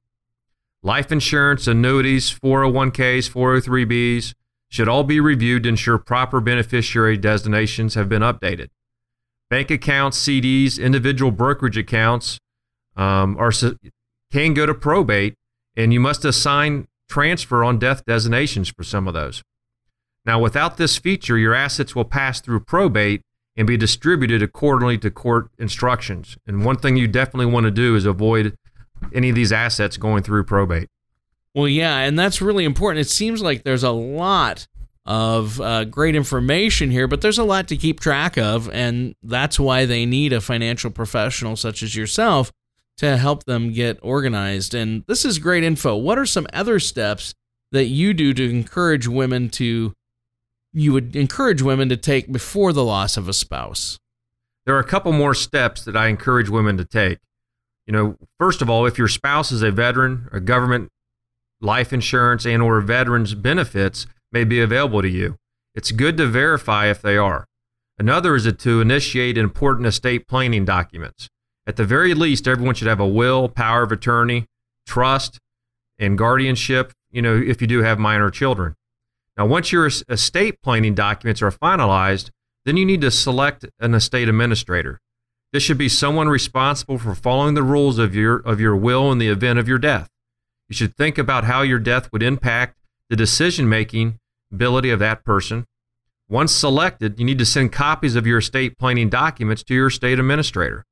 Life 0.82 1.12
insurance, 1.12 1.68
annuities, 1.68 2.32
401ks, 2.44 3.30
403bs, 3.30 4.34
should 4.70 4.90
all 4.90 5.04
be 5.04 5.20
reviewed 5.20 5.62
to 5.62 5.70
ensure 5.70 6.00
proper 6.00 6.42
beneficiary 6.42 7.18
designations 7.18 7.94
have 7.94 8.10
been 8.10 8.24
updated. 8.24 8.70
Bank 9.52 9.70
accounts, 9.70 10.18
CDs, 10.18 10.82
individual 10.82 11.30
brokerage 11.30 11.78
accounts 11.78 12.40
um, 12.96 13.38
are 13.38 13.52
can 14.32 14.56
go 14.56 14.66
to 14.66 14.74
probate, 14.74 15.36
and 15.78 15.94
you 15.94 16.00
must 16.00 16.26
assign 16.26 16.88
transfer 17.08 17.64
on 17.64 17.78
death 17.78 18.04
designations 18.06 18.70
for 18.70 18.84
some 18.84 19.08
of 19.08 19.14
those. 19.14 19.44
Now, 20.26 20.40
without 20.40 20.78
this 20.78 20.98
feature, 20.98 21.38
your 21.38 21.54
assets 21.54 21.96
will 21.96 22.06
pass 22.06 22.42
through 22.42 22.62
probate 22.62 23.22
and 23.56 23.68
be 23.68 23.78
distributed 23.78 24.42
accordingly 24.42 24.98
to 24.98 25.12
court 25.12 25.50
instructions. 25.58 26.38
And 26.48 26.66
one 26.66 26.78
thing 26.78 26.98
you 26.98 27.08
definitely 27.08 27.46
want 27.46 27.66
to 27.66 27.72
do 27.72 27.96
is 27.96 28.06
avoid 28.06 28.56
any 29.14 29.30
of 29.30 29.36
these 29.36 29.52
assets 29.52 29.98
going 29.98 30.24
through 30.24 30.44
probate. 30.46 30.90
Well, 31.54 31.68
yeah, 31.68 32.00
and 32.00 32.18
that's 32.18 32.42
really 32.42 32.66
important. 32.66 33.02
It 33.02 33.10
seems 33.10 33.42
like 33.42 33.64
there's 33.64 33.84
a 33.84 33.92
lot 33.92 34.68
of 35.06 35.60
uh, 35.62 35.86
great 35.86 36.16
information 36.16 36.90
here, 36.90 37.08
but 37.08 37.22
there's 37.22 37.38
a 37.38 37.44
lot 37.44 37.68
to 37.68 37.78
keep 37.78 38.00
track 38.00 38.38
of, 38.38 38.70
and 38.72 39.16
that's 39.22 39.60
why 39.60 39.86
they 39.86 40.06
need 40.06 40.34
a 40.34 40.42
financial 40.42 40.90
professional 40.90 41.56
such 41.56 41.84
as 41.84 41.96
yourself 41.96 42.52
to 42.98 43.18
help 43.18 43.44
them 43.44 43.72
get 43.72 44.00
organized. 44.02 44.74
And 44.74 45.04
this 45.08 45.26
is 45.26 45.40
great 45.40 45.64
info. 45.64 45.96
What 45.96 46.18
are 46.18 46.26
some 46.26 46.48
other 46.54 46.80
steps 46.80 47.34
that 47.72 47.86
you 47.86 48.14
do 48.14 48.34
to 48.34 48.50
encourage 48.50 49.08
women 49.08 49.50
to 49.50 49.94
you 50.74 50.94
would 50.94 51.16
encourage 51.16 51.62
women 51.62 51.90
to 51.90 51.98
take 51.98 52.32
before 52.32 52.74
the 52.74 52.84
loss 52.84 53.18
of 53.18 53.28
a 53.28 53.34
spouse? 53.34 54.00
There 54.66 54.76
are 54.76 54.80
a 54.80 54.86
couple 54.86 55.12
more 55.12 55.34
steps 55.34 55.84
that 55.86 55.96
I 55.96 56.08
encourage 56.08 56.50
women 56.50 56.78
to 56.78 56.86
take. 56.86 57.20
You 57.86 57.94
know, 57.94 58.18
first 58.40 58.62
of 58.62 58.70
all, 58.70 58.86
if 58.86 58.98
your 58.98 59.08
spouse 59.08 59.52
is 59.52 59.62
a 59.62 59.72
veteran, 59.72 60.30
a 60.32 60.40
government 60.40 60.90
life 61.62 61.94
insurance 61.94 62.46
and 62.46 62.62
or 62.62 62.80
veterans 62.82 63.36
benefits 63.36 64.06
may 64.32 64.44
be 64.44 64.62
available 64.62 65.02
to 65.02 65.10
you. 65.10 65.38
It's 65.76 65.92
good 65.92 66.18
to 66.18 66.28
verify 66.28 66.88
if 66.88 67.02
they 67.02 67.18
are. 67.18 67.46
Another 67.98 68.36
is 68.36 68.52
to 68.52 68.82
initiate 68.82 69.38
important 69.38 69.88
estate 69.88 70.28
planning 70.28 70.66
documents. 70.66 71.30
At 71.66 71.78
the 71.78 71.86
very 71.86 72.14
least, 72.14 72.48
everyone 72.48 72.76
should 72.76 72.88
have 72.88 73.00
a 73.00 73.08
will, 73.08 73.48
power 73.48 73.84
of 73.84 73.92
attorney, 73.92 74.46
trust, 74.86 75.40
and 75.98 76.18
guardianship, 76.18 76.92
you 77.12 77.22
know, 77.22 77.36
if 77.36 77.62
you 77.62 77.68
do 77.68 77.84
have 77.84 78.00
minor 78.00 78.30
children. 78.30 78.76
Now, 79.38 79.48
once 79.48 79.72
your 79.72 79.88
estate 79.88 80.62
planning 80.62 80.94
documents 80.94 81.42
are 81.42 81.52
finalized, 81.52 82.30
then 82.66 82.78
you 82.78 82.86
need 82.86 83.02
to 83.02 83.12
select 83.12 83.66
an 83.80 83.94
estate 83.94 84.30
administrator. 84.30 85.00
This 85.52 85.64
should 85.64 85.78
be 85.78 85.90
someone 85.90 86.30
responsible 86.30 86.98
for 86.98 87.16
following 87.16 87.54
the 87.54 87.64
rules 87.64 88.00
of 88.00 88.16
your, 88.16 88.38
of 88.38 88.60
your 88.60 88.76
will 88.76 89.12
in 89.12 89.18
the 89.18 89.28
event 89.28 89.60
of 89.60 89.68
your 89.68 89.78
death. 89.80 90.10
You 90.70 90.76
should 90.76 90.96
think 90.96 91.18
about 91.18 91.44
how 91.44 91.62
your 91.62 91.80
death 91.80 92.12
would 92.12 92.24
impact 92.24 92.78
the 93.10 93.16
decision 93.16 93.68
making 93.68 94.20
ability 94.52 94.90
of 94.90 95.00
that 95.00 95.24
person. 95.24 95.66
Once 96.30 96.52
selected, 96.52 97.20
you 97.20 97.26
need 97.26 97.38
to 97.40 97.46
send 97.46 97.72
copies 97.72 98.16
of 98.16 98.26
your 98.26 98.38
estate 98.40 98.78
planning 98.78 99.10
documents 99.10 99.64
to 99.64 99.74
your 99.74 99.88
estate 99.88 100.20
administrator. 100.20 100.86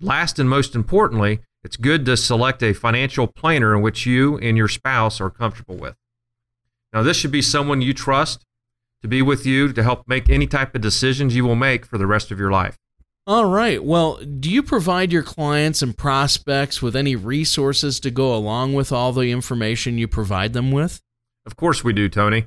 Last 0.00 0.38
and 0.38 0.48
most 0.48 0.74
importantly, 0.74 1.40
it's 1.64 1.76
good 1.76 2.04
to 2.06 2.16
select 2.16 2.62
a 2.62 2.72
financial 2.72 3.26
planner 3.26 3.74
in 3.74 3.82
which 3.82 4.06
you 4.06 4.38
and 4.38 4.56
your 4.56 4.68
spouse 4.68 5.20
are 5.20 5.30
comfortable 5.30 5.76
with. 5.76 5.96
Now, 6.92 7.02
this 7.02 7.16
should 7.16 7.30
be 7.30 7.42
someone 7.42 7.82
you 7.82 7.94
trust 7.94 8.44
to 9.02 9.08
be 9.08 9.22
with 9.22 9.46
you 9.46 9.72
to 9.72 9.82
help 9.82 10.06
make 10.06 10.28
any 10.28 10.46
type 10.46 10.74
of 10.74 10.80
decisions 10.80 11.34
you 11.34 11.44
will 11.44 11.56
make 11.56 11.86
for 11.86 11.98
the 11.98 12.06
rest 12.06 12.30
of 12.30 12.38
your 12.38 12.50
life. 12.50 12.76
All 13.26 13.46
right. 13.46 13.82
Well, 13.82 14.16
do 14.16 14.50
you 14.50 14.62
provide 14.62 15.12
your 15.12 15.22
clients 15.22 15.82
and 15.82 15.96
prospects 15.96 16.82
with 16.82 16.96
any 16.96 17.14
resources 17.16 18.00
to 18.00 18.10
go 18.10 18.34
along 18.34 18.74
with 18.74 18.90
all 18.90 19.12
the 19.12 19.30
information 19.30 19.98
you 19.98 20.08
provide 20.08 20.52
them 20.52 20.72
with? 20.72 21.00
Of 21.46 21.56
course, 21.56 21.84
we 21.84 21.92
do, 21.92 22.08
Tony. 22.08 22.46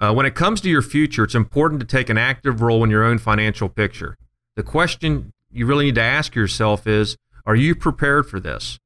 Uh, 0.00 0.12
when 0.12 0.26
it 0.26 0.34
comes 0.34 0.60
to 0.60 0.70
your 0.70 0.82
future, 0.82 1.24
it's 1.24 1.34
important 1.34 1.80
to 1.80 1.86
take 1.86 2.08
an 2.08 2.18
active 2.18 2.60
role 2.60 2.84
in 2.84 2.90
your 2.90 3.04
own 3.04 3.18
financial 3.18 3.68
picture. 3.68 4.16
The 4.56 4.62
question 4.62 5.32
you 5.50 5.66
really 5.66 5.86
need 5.86 5.96
to 5.96 6.02
ask 6.02 6.34
yourself 6.34 6.86
is 6.86 7.16
Are 7.46 7.56
you 7.56 7.74
prepared 7.74 8.28
for 8.28 8.40
this? 8.40 8.78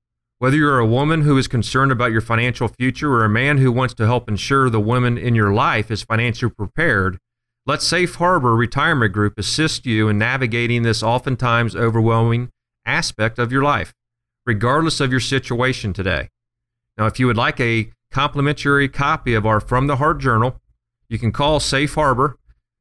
Whether 0.42 0.56
you're 0.56 0.80
a 0.80 0.84
woman 0.84 1.20
who 1.20 1.38
is 1.38 1.46
concerned 1.46 1.92
about 1.92 2.10
your 2.10 2.20
financial 2.20 2.66
future 2.66 3.12
or 3.12 3.24
a 3.24 3.28
man 3.28 3.58
who 3.58 3.70
wants 3.70 3.94
to 3.94 4.06
help 4.06 4.28
ensure 4.28 4.68
the 4.68 4.80
woman 4.80 5.16
in 5.16 5.36
your 5.36 5.52
life 5.52 5.88
is 5.88 6.02
financially 6.02 6.50
prepared, 6.50 7.18
let 7.64 7.80
Safe 7.80 8.16
Harbor 8.16 8.56
Retirement 8.56 9.12
Group 9.12 9.38
assist 9.38 9.86
you 9.86 10.08
in 10.08 10.18
navigating 10.18 10.82
this 10.82 11.00
oftentimes 11.00 11.76
overwhelming 11.76 12.50
aspect 12.84 13.38
of 13.38 13.52
your 13.52 13.62
life, 13.62 13.94
regardless 14.44 14.98
of 14.98 15.12
your 15.12 15.20
situation 15.20 15.92
today. 15.92 16.28
Now, 16.98 17.06
if 17.06 17.20
you 17.20 17.28
would 17.28 17.36
like 17.36 17.60
a 17.60 17.92
complimentary 18.10 18.88
copy 18.88 19.34
of 19.34 19.46
our 19.46 19.60
From 19.60 19.86
the 19.86 19.98
Heart 19.98 20.18
Journal, 20.18 20.60
you 21.08 21.20
can 21.20 21.30
call 21.30 21.60
Safe 21.60 21.94
Harbor 21.94 22.36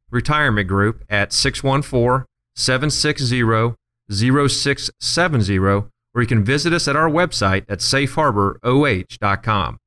Retirement 0.09 0.67
Group 0.67 1.03
at 1.11 1.31
614 1.31 2.25
760 2.55 3.75
0670, 4.09 5.91
or 6.13 6.21
you 6.21 6.27
can 6.27 6.43
visit 6.43 6.73
us 6.73 6.87
at 6.87 6.95
our 6.95 7.09
website 7.09 7.65
at 7.69 7.79
safeharboroh.com. 7.79 9.77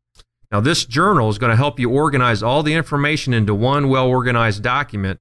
Now, 0.50 0.60
this 0.60 0.84
journal 0.84 1.30
is 1.30 1.38
going 1.38 1.50
to 1.50 1.56
help 1.56 1.80
you 1.80 1.90
organize 1.90 2.42
all 2.42 2.62
the 2.62 2.74
information 2.74 3.34
into 3.34 3.54
one 3.54 3.88
well 3.88 4.06
organized 4.06 4.62
document 4.62 5.20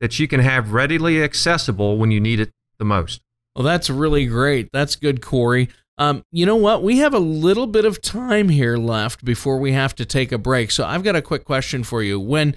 that 0.00 0.18
you 0.18 0.28
can 0.28 0.40
have 0.40 0.72
readily 0.72 1.22
accessible 1.22 1.96
when 1.96 2.10
you 2.10 2.20
need 2.20 2.40
it 2.40 2.50
the 2.78 2.84
most. 2.84 3.22
Well, 3.56 3.64
that's 3.64 3.88
really 3.88 4.26
great. 4.26 4.68
That's 4.72 4.96
good, 4.96 5.22
Corey. 5.22 5.68
Um, 5.96 6.24
you 6.32 6.44
know 6.44 6.56
what? 6.56 6.82
We 6.82 6.98
have 6.98 7.14
a 7.14 7.20
little 7.20 7.66
bit 7.66 7.84
of 7.84 8.02
time 8.02 8.48
here 8.48 8.76
left 8.76 9.24
before 9.24 9.58
we 9.58 9.72
have 9.72 9.94
to 9.96 10.04
take 10.04 10.32
a 10.32 10.38
break. 10.38 10.70
So 10.70 10.84
I've 10.84 11.04
got 11.04 11.16
a 11.16 11.22
quick 11.22 11.44
question 11.44 11.84
for 11.84 12.02
you. 12.02 12.18
When 12.18 12.56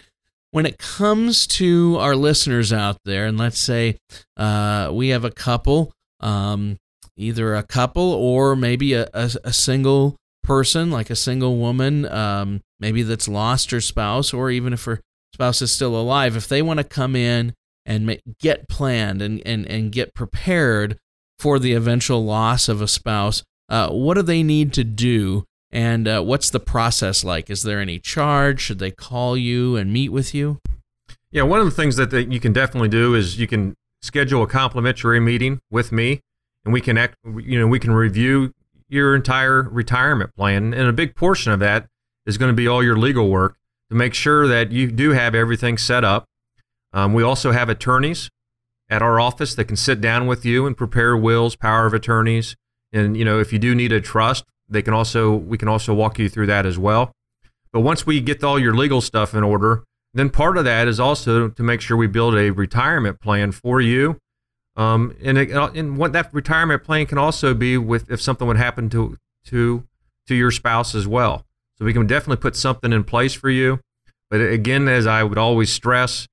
when 0.51 0.65
it 0.65 0.79
comes 0.79 1.45
to 1.45 1.97
our 1.99 2.15
listeners 2.15 2.73
out 2.73 2.97
there, 3.05 3.25
and 3.25 3.37
let's 3.37 3.59
say 3.59 3.97
uh, 4.37 4.89
we 4.93 5.09
have 5.09 5.23
a 5.23 5.29
couple, 5.29 5.93
um, 6.19 6.77
either 7.17 7.55
a 7.55 7.63
couple 7.63 8.13
or 8.13 8.55
maybe 8.55 8.93
a, 8.93 9.09
a, 9.13 9.31
a, 9.43 9.53
single 9.53 10.15
person, 10.43 10.91
like 10.91 11.09
a 11.09 11.15
single 11.15 11.57
woman, 11.57 12.05
um, 12.05 12.61
maybe 12.79 13.03
that's 13.03 13.27
lost 13.27 13.71
her 13.71 13.81
spouse, 13.81 14.33
or 14.33 14.51
even 14.51 14.71
if 14.71 14.85
her 14.85 15.01
spouse 15.33 15.61
is 15.61 15.71
still 15.71 15.99
alive, 15.99 16.35
if 16.35 16.47
they 16.47 16.61
want 16.61 16.77
to 16.79 16.83
come 16.83 17.15
in 17.15 17.53
and 17.85 18.19
get 18.39 18.69
planned 18.69 19.21
and, 19.21 19.41
and, 19.45 19.65
and 19.65 19.91
get 19.91 20.13
prepared 20.13 20.97
for 21.39 21.59
the 21.59 21.73
eventual 21.73 22.23
loss 22.23 22.69
of 22.69 22.81
a 22.81 22.87
spouse, 22.87 23.43
uh, 23.69 23.89
what 23.89 24.15
do 24.15 24.21
they 24.21 24.43
need 24.43 24.73
to 24.73 24.83
do? 24.83 25.43
And 25.71 26.07
uh, 26.07 26.21
what's 26.21 26.49
the 26.49 26.59
process 26.59 27.23
like? 27.23 27.49
Is 27.49 27.63
there 27.63 27.79
any 27.79 27.99
charge? 27.99 28.61
Should 28.61 28.79
they 28.79 28.91
call 28.91 29.35
you 29.35 29.75
and 29.75 29.91
meet 29.91 30.09
with 30.09 30.33
you? 30.33 30.59
Yeah, 31.31 31.43
one 31.43 31.59
of 31.59 31.65
the 31.65 31.71
things 31.71 31.97
that, 31.97 32.09
that 32.11 32.31
you 32.31 32.39
can 32.39 32.53
definitely 32.53 32.89
do 32.89 33.13
is 33.13 33.39
you 33.39 33.47
can 33.47 33.75
schedule 34.01 34.43
a 34.43 34.47
complimentary 34.47 35.19
meeting 35.19 35.59
with 35.69 35.91
me, 35.91 36.21
and 36.67 36.73
we 36.73 36.81
can 36.81 36.97
act, 36.97 37.15
you 37.23 37.57
know 37.57 37.65
we 37.65 37.79
can 37.79 37.91
review 37.91 38.53
your 38.89 39.15
entire 39.15 39.61
retirement 39.63 40.35
plan, 40.35 40.73
and 40.73 40.87
a 40.87 40.91
big 40.91 41.15
portion 41.15 41.53
of 41.53 41.61
that 41.61 41.87
is 42.25 42.37
going 42.37 42.51
to 42.51 42.55
be 42.55 42.67
all 42.67 42.83
your 42.83 42.97
legal 42.97 43.29
work 43.29 43.55
to 43.89 43.95
make 43.95 44.13
sure 44.13 44.47
that 44.49 44.69
you 44.73 44.91
do 44.91 45.11
have 45.11 45.33
everything 45.33 45.77
set 45.77 46.03
up. 46.03 46.25
Um, 46.91 47.13
we 47.13 47.23
also 47.23 47.53
have 47.53 47.69
attorneys 47.69 48.29
at 48.89 49.01
our 49.01 49.17
office 49.17 49.55
that 49.55 49.65
can 49.65 49.77
sit 49.77 50.01
down 50.01 50.27
with 50.27 50.45
you 50.45 50.67
and 50.67 50.75
prepare 50.75 51.15
wills, 51.15 51.55
power 51.55 51.85
of 51.85 51.93
attorneys, 51.93 52.57
and 52.91 53.15
you 53.15 53.23
know 53.23 53.39
if 53.39 53.53
you 53.53 53.59
do 53.59 53.73
need 53.73 53.93
a 53.93 54.01
trust, 54.01 54.43
they 54.67 54.81
can 54.81 54.93
also 54.93 55.33
we 55.33 55.57
can 55.57 55.69
also 55.69 55.93
walk 55.93 56.19
you 56.19 56.27
through 56.27 56.47
that 56.47 56.65
as 56.65 56.77
well. 56.77 57.13
But 57.71 57.79
once 57.79 58.05
we 58.05 58.19
get 58.19 58.43
all 58.43 58.59
your 58.59 58.75
legal 58.75 58.99
stuff 58.99 59.33
in 59.33 59.43
order, 59.43 59.85
then 60.13 60.29
part 60.29 60.57
of 60.57 60.65
that 60.65 60.89
is 60.89 60.99
also 60.99 61.47
to 61.47 61.63
make 61.63 61.79
sure 61.79 61.95
we 61.95 62.07
build 62.07 62.35
a 62.35 62.49
retirement 62.49 63.21
plan 63.21 63.53
for 63.53 63.79
you. 63.79 64.17
Um, 64.77 65.15
and 65.23 65.37
it, 65.37 65.51
and 65.51 65.97
what 65.97 66.13
that 66.13 66.33
retirement 66.33 66.83
plan 66.83 67.07
can 67.07 67.17
also 67.17 67.53
be 67.53 67.77
with 67.77 68.09
if 68.11 68.21
something 68.21 68.47
would 68.47 68.57
happen 68.57 68.89
to 68.91 69.17
to 69.47 69.83
to 70.27 70.35
your 70.35 70.51
spouse 70.51 70.93
as 70.93 71.07
well. 71.07 71.45
So 71.77 71.85
we 71.85 71.93
can 71.93 72.07
definitely 72.07 72.41
put 72.41 72.55
something 72.55 72.93
in 72.93 73.03
place 73.03 73.33
for 73.33 73.49
you. 73.49 73.79
But 74.29 74.41
again, 74.41 74.87
as 74.87 75.07
I 75.07 75.23
would 75.23 75.37
always 75.37 75.71
stress, 75.71 76.27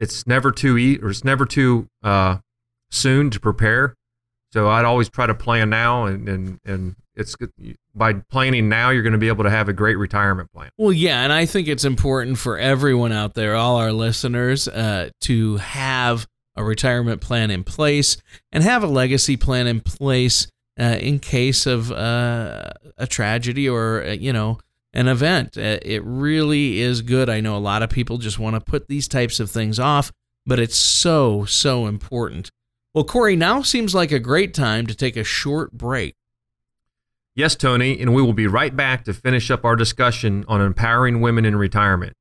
it's 0.00 0.26
never 0.26 0.50
too 0.50 0.76
eat 0.76 1.02
or 1.02 1.10
it's 1.10 1.24
never 1.24 1.46
too 1.46 1.86
uh, 2.02 2.38
soon 2.90 3.30
to 3.30 3.40
prepare. 3.40 3.94
So 4.52 4.68
I'd 4.68 4.84
always 4.84 5.08
try 5.08 5.26
to 5.26 5.34
plan 5.34 5.70
now, 5.70 6.06
and 6.06 6.28
and 6.28 6.60
and 6.64 6.96
it's 7.14 7.36
by 7.94 8.14
planning 8.14 8.68
now, 8.68 8.90
you're 8.90 9.02
going 9.02 9.12
to 9.12 9.18
be 9.18 9.28
able 9.28 9.44
to 9.44 9.50
have 9.50 9.68
a 9.68 9.72
great 9.72 9.98
retirement 9.98 10.50
plan. 10.52 10.70
Well, 10.78 10.92
yeah, 10.92 11.22
and 11.22 11.32
I 11.32 11.46
think 11.46 11.68
it's 11.68 11.84
important 11.84 12.38
for 12.38 12.56
everyone 12.56 13.12
out 13.12 13.34
there, 13.34 13.56
all 13.56 13.76
our 13.76 13.92
listeners, 13.92 14.68
uh, 14.68 15.10
to 15.22 15.56
have 15.56 16.26
a 16.58 16.64
retirement 16.64 17.20
plan 17.20 17.50
in 17.50 17.64
place 17.64 18.18
and 18.52 18.64
have 18.64 18.82
a 18.82 18.88
legacy 18.88 19.36
plan 19.36 19.66
in 19.66 19.80
place 19.80 20.48
uh, 20.78 20.98
in 21.00 21.20
case 21.20 21.66
of 21.66 21.90
uh, 21.92 22.70
a 22.98 23.06
tragedy 23.06 23.68
or 23.68 24.02
uh, 24.04 24.12
you 24.12 24.32
know 24.32 24.58
an 24.92 25.06
event. 25.06 25.56
Uh, 25.56 25.78
it 25.82 26.02
really 26.04 26.80
is 26.80 27.00
good. 27.00 27.30
I 27.30 27.40
know 27.40 27.56
a 27.56 27.58
lot 27.58 27.82
of 27.82 27.90
people 27.90 28.18
just 28.18 28.38
want 28.38 28.54
to 28.54 28.60
put 28.60 28.88
these 28.88 29.06
types 29.06 29.38
of 29.40 29.50
things 29.50 29.78
off, 29.78 30.12
but 30.44 30.58
it's 30.58 30.76
so 30.76 31.44
so 31.44 31.86
important. 31.86 32.50
Well, 32.92 33.04
Corey, 33.04 33.36
now 33.36 33.62
seems 33.62 33.94
like 33.94 34.10
a 34.10 34.18
great 34.18 34.52
time 34.52 34.86
to 34.88 34.94
take 34.94 35.16
a 35.16 35.24
short 35.24 35.72
break. 35.72 36.16
Yes, 37.36 37.54
Tony, 37.54 38.00
and 38.00 38.12
we 38.12 38.20
will 38.20 38.32
be 38.32 38.48
right 38.48 38.74
back 38.74 39.04
to 39.04 39.14
finish 39.14 39.48
up 39.48 39.64
our 39.64 39.76
discussion 39.76 40.44
on 40.48 40.60
empowering 40.60 41.20
women 41.20 41.44
in 41.44 41.54
retirement. 41.54 42.14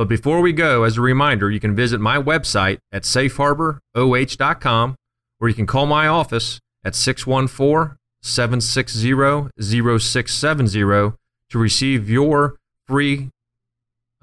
But 0.00 0.08
before 0.08 0.40
we 0.40 0.54
go, 0.54 0.84
as 0.84 0.96
a 0.96 1.02
reminder, 1.02 1.50
you 1.50 1.60
can 1.60 1.76
visit 1.76 2.00
my 2.00 2.16
website 2.16 2.78
at 2.90 3.02
safeharboroh.com 3.02 4.96
or 5.38 5.48
you 5.50 5.54
can 5.54 5.66
call 5.66 5.84
my 5.84 6.06
office 6.06 6.58
at 6.82 6.94
614 6.94 7.98
760 8.22 9.50
0670 9.60 11.12
to 11.50 11.58
receive 11.58 12.08
your 12.08 12.56
free 12.86 13.28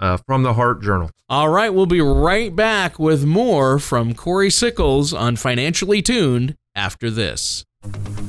uh, 0.00 0.16
From 0.26 0.42
the 0.42 0.54
Heart 0.54 0.82
Journal. 0.82 1.12
All 1.28 1.48
right, 1.48 1.72
we'll 1.72 1.86
be 1.86 2.00
right 2.00 2.56
back 2.56 2.98
with 2.98 3.24
more 3.24 3.78
from 3.78 4.14
Corey 4.14 4.50
Sickles 4.50 5.14
on 5.14 5.36
Financially 5.36 6.02
Tuned 6.02 6.56
after 6.74 7.08
this. 7.08 7.64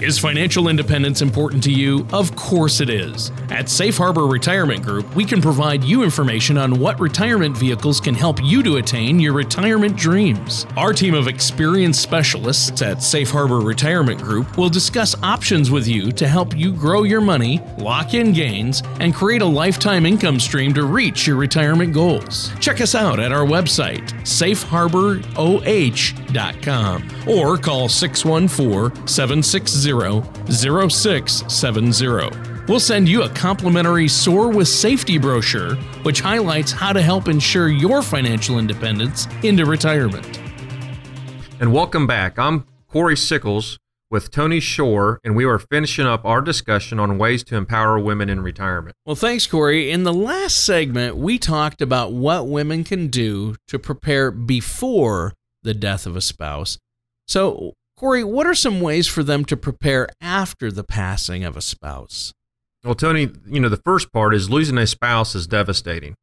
Is 0.02 0.18
financial 0.18 0.70
independence 0.70 1.22
important 1.22 1.62
to 1.66 1.74
you? 1.74 2.08
Of 2.14 2.34
course 2.38 2.80
it 2.80 2.90
is. 2.90 3.34
At 3.50 3.68
Safe 3.68 3.98
Harbor 3.98 4.28
Retirement 4.28 4.82
Group, 4.82 5.14
we 5.14 5.26
can 5.26 5.42
provide 5.42 5.84
you 5.84 6.04
information 6.04 6.58
on 6.58 6.80
what 6.80 6.98
retirement 7.02 7.58
vehicles 7.58 8.00
can 8.00 8.16
help 8.16 8.42
you 8.42 8.64
to 8.64 8.78
attain 8.78 9.20
your 9.20 9.34
retirement 9.34 9.98
dreams. 9.98 10.66
Our 10.78 10.94
team 10.94 11.14
of 11.14 11.28
experienced 11.28 12.02
specialists 12.02 12.82
at 12.82 13.04
Safe 13.04 13.30
Harbor 13.30 13.60
Retirement 13.60 14.22
Group 14.22 14.58
will 14.58 14.70
discuss 14.70 15.22
options 15.22 15.70
with 15.70 15.86
you 15.86 16.14
to 16.14 16.30
help 16.30 16.56
you 16.56 16.72
grow 16.72 17.04
your 17.04 17.20
money, 17.20 17.60
lock 17.78 18.14
in 18.14 18.32
gains, 18.32 18.82
and 19.02 19.14
create 19.14 19.42
a 19.42 19.46
lifetime 19.46 20.06
income 20.06 20.40
stream 20.40 20.74
to 20.76 20.86
reach 20.86 21.28
your 21.28 21.36
retirement 21.36 21.94
goals. 21.94 22.54
Check 22.62 22.80
us 22.80 22.96
out 22.96 23.20
at 23.20 23.34
our 23.34 23.46
website, 23.46 24.12
safeharboroh.com, 24.22 27.10
or 27.28 27.58
call 27.58 27.90
614 27.90 29.08
760 29.44 30.52
0670. 30.52 32.66
We'll 32.68 32.80
send 32.80 33.10
you 33.10 33.24
a 33.24 33.30
complimentary 33.30 34.08
Soar 34.08 34.50
with 34.50 34.68
Safety 34.68 35.18
brochure, 35.18 35.76
which 36.04 36.22
highlights 36.22 36.72
how 36.72 36.94
to 36.94 37.02
help 37.02 37.28
ensure 37.28 37.70
your 37.70 38.02
financial 38.02 38.60
independence 38.60 39.28
into 39.44 39.66
retirement. 39.66 40.40
And 41.60 41.74
welcome 41.74 42.06
back. 42.06 42.38
I'm 42.38 42.66
Corey 42.88 43.18
Sickles 43.18 43.80
with 44.12 44.32
Tony 44.32 44.60
Shore, 44.60 45.20
and 45.24 45.36
we 45.36 45.46
are 45.46 45.60
finishing 45.60 46.06
up 46.06 46.26
our 46.26 46.42
discussion 46.42 47.00
on 47.00 47.18
ways 47.18 47.44
to 47.46 47.56
empower 47.56 48.00
women 48.00 48.30
in 48.30 48.42
retirement. 48.42 48.96
Well, 49.06 49.16
thanks, 49.16 49.46
Corey. 49.46 49.92
In 49.92 50.04
the 50.04 50.14
last 50.14 50.66
segment, 50.66 51.18
we 51.18 51.38
talked 51.38 51.82
about 51.82 52.12
what 52.12 52.48
women 52.48 52.84
can 52.84 53.08
do 53.08 53.56
to 53.68 53.80
prepare 53.80 54.32
before 54.32 55.34
the 55.64 55.74
death 55.74 56.06
of 56.06 56.16
a 56.16 56.22
spouse. 56.22 56.78
So, 57.28 57.74
Corey, 58.00 58.24
what 58.24 58.48
are 58.48 58.56
some 58.56 58.80
ways 58.80 59.10
for 59.10 59.24
them 59.24 59.44
to 59.44 59.58
prepare 59.58 60.08
after 60.22 60.72
the 60.72 60.86
passing 60.86 61.44
of 61.44 61.58
a 61.58 61.62
spouse? 61.62 62.32
Well, 62.82 62.96
Tony, 62.96 63.30
you 63.46 63.60
know, 63.60 63.68
the 63.68 63.76
first 63.76 64.14
part 64.14 64.34
is 64.34 64.50
losing 64.50 64.78
a 64.78 64.88
spouse 64.88 65.36
is 65.36 65.48
devastating. 65.48 66.16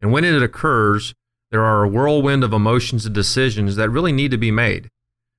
And 0.00 0.10
when 0.10 0.24
it 0.24 0.42
occurs, 0.42 1.14
there 1.52 1.62
are 1.62 1.84
a 1.84 1.88
whirlwind 1.88 2.42
of 2.42 2.52
emotions 2.52 3.06
and 3.06 3.14
decisions 3.14 3.76
that 3.76 3.88
really 3.88 4.10
need 4.10 4.32
to 4.32 4.36
be 4.36 4.50
made. 4.50 4.88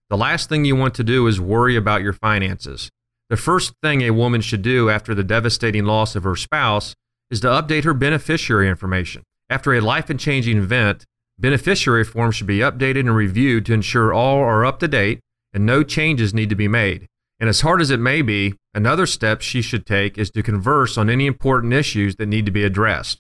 The 0.10 0.16
last 0.16 0.48
thing 0.48 0.64
you 0.64 0.78
want 0.78 0.96
to 0.96 1.04
do 1.04 1.28
is 1.28 1.42
worry 1.42 1.76
about 1.76 2.02
your 2.02 2.14
finances. 2.14 2.90
The 3.30 3.36
first 3.36 3.74
thing 3.84 4.04
a 4.04 4.12
woman 4.12 4.40
should 4.40 4.62
do 4.62 4.90
after 4.90 5.14
the 5.14 5.22
devastating 5.22 5.84
loss 5.84 6.16
of 6.16 6.24
her 6.24 6.38
spouse 6.38 6.96
is 7.30 7.42
to 7.42 7.48
update 7.48 7.84
her 7.84 7.94
beneficiary 7.94 8.70
information. 8.70 9.22
After 9.50 9.74
a 9.74 9.82
life 9.82 10.10
changing 10.18 10.60
event, 10.60 11.04
beneficiary 11.38 12.06
forms 12.06 12.36
should 12.36 12.48
be 12.48 12.60
updated 12.60 13.02
and 13.02 13.16
reviewed 13.18 13.66
to 13.66 13.74
ensure 13.74 14.14
all 14.14 14.40
are 14.40 14.64
up 14.64 14.80
to 14.80 14.88
date 14.88 15.20
and 15.54 15.66
no 15.66 15.84
changes 15.84 16.34
need 16.34 16.50
to 16.50 16.56
be 16.56 16.68
made. 16.68 17.08
And 17.40 17.50
as 17.50 17.62
hard 17.62 17.82
as 17.82 17.92
it 17.92 18.00
may 18.00 18.22
be, 18.22 18.56
another 18.74 19.06
step 19.06 19.42
she 19.42 19.62
should 19.62 19.86
take 19.86 20.18
is 20.18 20.30
to 20.32 20.44
converse 20.44 20.98
on 20.98 21.10
any 21.10 21.26
important 21.26 21.74
issues 21.74 22.16
that 22.16 22.28
need 22.28 22.46
to 22.46 22.52
be 22.52 22.64
addressed. 22.64 23.20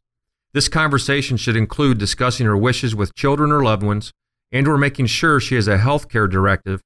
This 0.53 0.69
conversation 0.69 1.35
should 1.37 1.55
include 1.55 1.97
discussing 1.97 2.45
her 2.45 2.57
wishes 2.57 2.95
with 2.95 3.15
children 3.15 3.51
or 3.51 3.63
loved 3.63 3.83
ones 3.83 4.11
and 4.51 4.67
or 4.67 4.77
making 4.77 5.07
sure 5.07 5.39
she 5.39 5.55
has 5.55 5.67
a 5.67 5.79
health 5.79 6.09
care 6.09 6.27
directive 6.27 6.81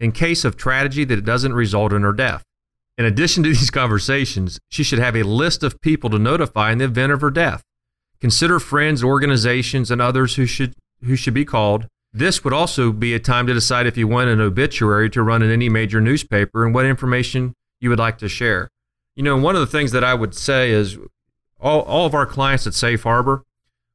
in 0.00 0.10
case 0.10 0.44
of 0.44 0.56
tragedy 0.56 1.04
that 1.04 1.24
doesn't 1.24 1.54
result 1.54 1.92
in 1.92 2.02
her 2.02 2.12
death. 2.12 2.42
In 2.98 3.04
addition 3.04 3.42
to 3.44 3.48
these 3.54 3.70
conversations, 3.70 4.58
she 4.68 4.82
should 4.82 4.98
have 4.98 5.16
a 5.16 5.22
list 5.22 5.62
of 5.62 5.80
people 5.80 6.10
to 6.10 6.18
notify 6.18 6.72
in 6.72 6.78
the 6.78 6.84
event 6.84 7.12
of 7.12 7.20
her 7.20 7.30
death. 7.30 7.62
Consider 8.20 8.60
friends, 8.60 9.02
organizations, 9.02 9.90
and 9.90 10.00
others 10.00 10.36
who 10.36 10.46
should 10.46 10.74
who 11.04 11.16
should 11.16 11.34
be 11.34 11.44
called 11.44 11.88
this 12.12 12.44
would 12.44 12.52
also 12.52 12.92
be 12.92 13.14
a 13.14 13.18
time 13.18 13.46
to 13.46 13.54
decide 13.54 13.86
if 13.86 13.96
you 13.96 14.06
want 14.06 14.28
an 14.28 14.40
obituary 14.40 15.08
to 15.10 15.22
run 15.22 15.42
in 15.42 15.50
any 15.50 15.68
major 15.68 16.00
newspaper 16.00 16.64
and 16.64 16.74
what 16.74 16.84
information 16.84 17.54
you 17.80 17.88
would 17.88 17.98
like 17.98 18.18
to 18.18 18.28
share. 18.28 18.68
You 19.16 19.22
know, 19.22 19.36
one 19.36 19.54
of 19.54 19.60
the 19.60 19.66
things 19.66 19.92
that 19.92 20.04
I 20.04 20.14
would 20.14 20.34
say 20.34 20.70
is 20.70 20.98
all, 21.58 21.80
all 21.82 22.06
of 22.06 22.14
our 22.14 22.26
clients 22.26 22.66
at 22.66 22.74
Safe 22.74 23.02
Harbor, 23.02 23.44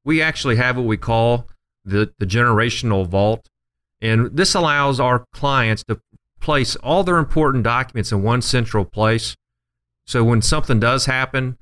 we 0.04 0.22
actually 0.22 0.56
have 0.56 0.78
what 0.78 0.86
we 0.86 0.98
call 0.98 1.48
the, 1.86 2.12
the 2.18 2.26
generational 2.26 3.08
vault. 3.08 3.48
And 4.02 4.36
this 4.36 4.56
allows 4.56 5.00
our 5.00 5.26
clients 5.32 5.84
to 5.86 6.00
place 6.40 6.76
all 6.78 7.04
their 7.04 7.18
important 7.18 7.64
documents 7.64 8.12
in 8.12 8.24
one 8.24 8.42
central 8.42 8.86
place. 8.86 9.36
So 10.06 10.24
when 10.24 10.42
something 10.42 10.80
does 10.80 11.06
happen, 11.06 11.58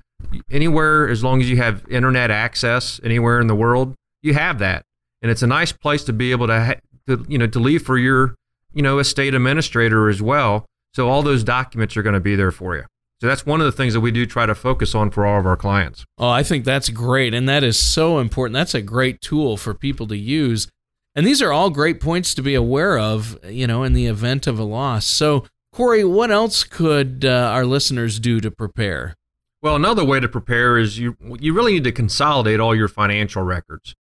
anywhere, 0.50 1.08
as 1.08 1.24
long 1.24 1.42
as 1.42 1.50
you 1.50 1.58
have 1.58 1.86
internet 1.90 2.32
access 2.32 3.00
anywhere 3.04 3.42
in 3.42 3.48
the 3.48 3.56
world, 3.56 3.96
you 4.22 4.34
have 4.34 4.60
that 4.60 4.86
and 5.26 5.32
it's 5.32 5.42
a 5.42 5.48
nice 5.48 5.72
place 5.72 6.04
to 6.04 6.14
be 6.14 6.30
able 6.30 6.46
to, 6.46 6.64
ha- 6.64 6.80
to 7.08 7.26
you 7.28 7.40
know 7.40 7.48
to 7.48 7.58
leave 7.58 7.82
for 7.82 7.98
your 7.98 8.36
you 8.76 8.84
know 8.84 9.00
estate 9.00 9.34
administrator 9.34 10.08
as 10.08 10.22
well. 10.22 10.68
So 10.94 11.10
all 11.10 11.24
those 11.24 11.44
documents 11.44 11.98
are 11.98 12.04
going 12.04 12.14
to 12.14 12.20
be 12.20 12.36
there 12.36 12.52
for 12.52 12.76
you. 12.76 12.84
So 13.22 13.26
that's 13.26 13.44
one 13.44 13.60
of 13.60 13.66
the 13.66 13.72
things 13.72 13.96
that 13.96 14.02
we 14.02 14.12
do 14.12 14.28
try 14.28 14.46
to 14.46 14.54
focus 14.54 14.94
on 14.94 15.10
for 15.10 15.26
all 15.26 15.40
of 15.40 15.48
our 15.48 15.58
clients. 15.58 16.06
Oh, 16.20 16.30
I 16.30 16.44
think 16.44 16.64
that's 16.64 16.90
great. 16.90 17.34
And 17.34 17.50
that 17.50 17.64
is 17.64 17.76
so 17.80 18.20
important. 18.20 18.54
That's 18.54 18.76
a 18.76 18.84
great 18.84 19.20
tool 19.20 19.58
for 19.58 19.74
people 19.74 20.06
to 20.10 20.16
use. 20.16 20.68
And 21.16 21.26
these 21.26 21.42
are 21.42 21.52
all 21.52 21.72
great 21.72 22.00
points 22.00 22.36
to 22.36 22.44
be 22.44 22.54
aware 22.54 23.00
of, 23.00 23.40
you 23.50 23.66
know, 23.66 23.82
in 23.82 23.94
the 23.94 24.06
event 24.06 24.46
of 24.46 24.60
a 24.60 24.64
loss. 24.64 25.08
So, 25.08 25.46
Corey, 25.74 26.04
what 26.04 26.30
else 26.30 26.64
could 26.64 27.26
uh, 27.26 27.50
our 27.52 27.66
listeners 27.66 28.20
do 28.20 28.40
to 28.42 28.52
prepare? 28.52 29.16
Well, 29.64 29.76
another 29.76 30.06
way 30.06 30.20
to 30.20 30.30
prepare 30.30 30.78
is 30.78 31.00
you 31.00 31.18
you 31.40 31.52
really 31.54 31.74
need 31.74 31.86
to 31.86 31.92
consolidate 31.92 32.60
all 32.60 32.76
your 32.76 32.90
financial 32.90 33.42
records 33.42 33.96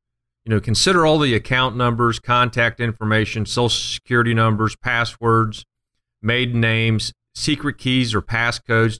you 0.45 0.53
know, 0.53 0.60
consider 0.60 1.05
all 1.05 1.17
the 1.17 1.34
account 1.34 1.75
numbers, 1.75 2.19
contact 2.19 2.79
information, 2.79 3.45
social 3.45 3.69
security 3.69 4.34
numbers, 4.34 4.75
passwords, 4.75 5.65
maiden 6.21 6.62
names, 6.62 7.13
secret 7.34 7.77
keys 7.77 8.13
or 8.13 8.21
passcodes 8.21 8.99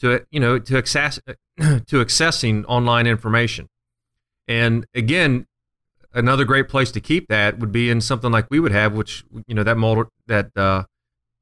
to 0.00 0.24
you 0.30 0.40
know 0.40 0.58
to 0.58 0.78
access 0.78 1.18
to 1.58 2.04
accessing 2.04 2.64
online 2.68 3.06
information. 3.06 3.68
And 4.46 4.86
again, 4.94 5.46
another 6.12 6.44
great 6.44 6.68
place 6.68 6.92
to 6.92 7.00
keep 7.00 7.28
that 7.28 7.58
would 7.58 7.72
be 7.72 7.90
in 7.90 8.00
something 8.00 8.30
like 8.30 8.46
we 8.50 8.60
would 8.60 8.72
have, 8.72 8.94
which 8.94 9.24
you 9.46 9.54
know 9.54 9.64
that 9.64 9.76
multi, 9.76 10.10
that 10.26 10.56
uh, 10.56 10.84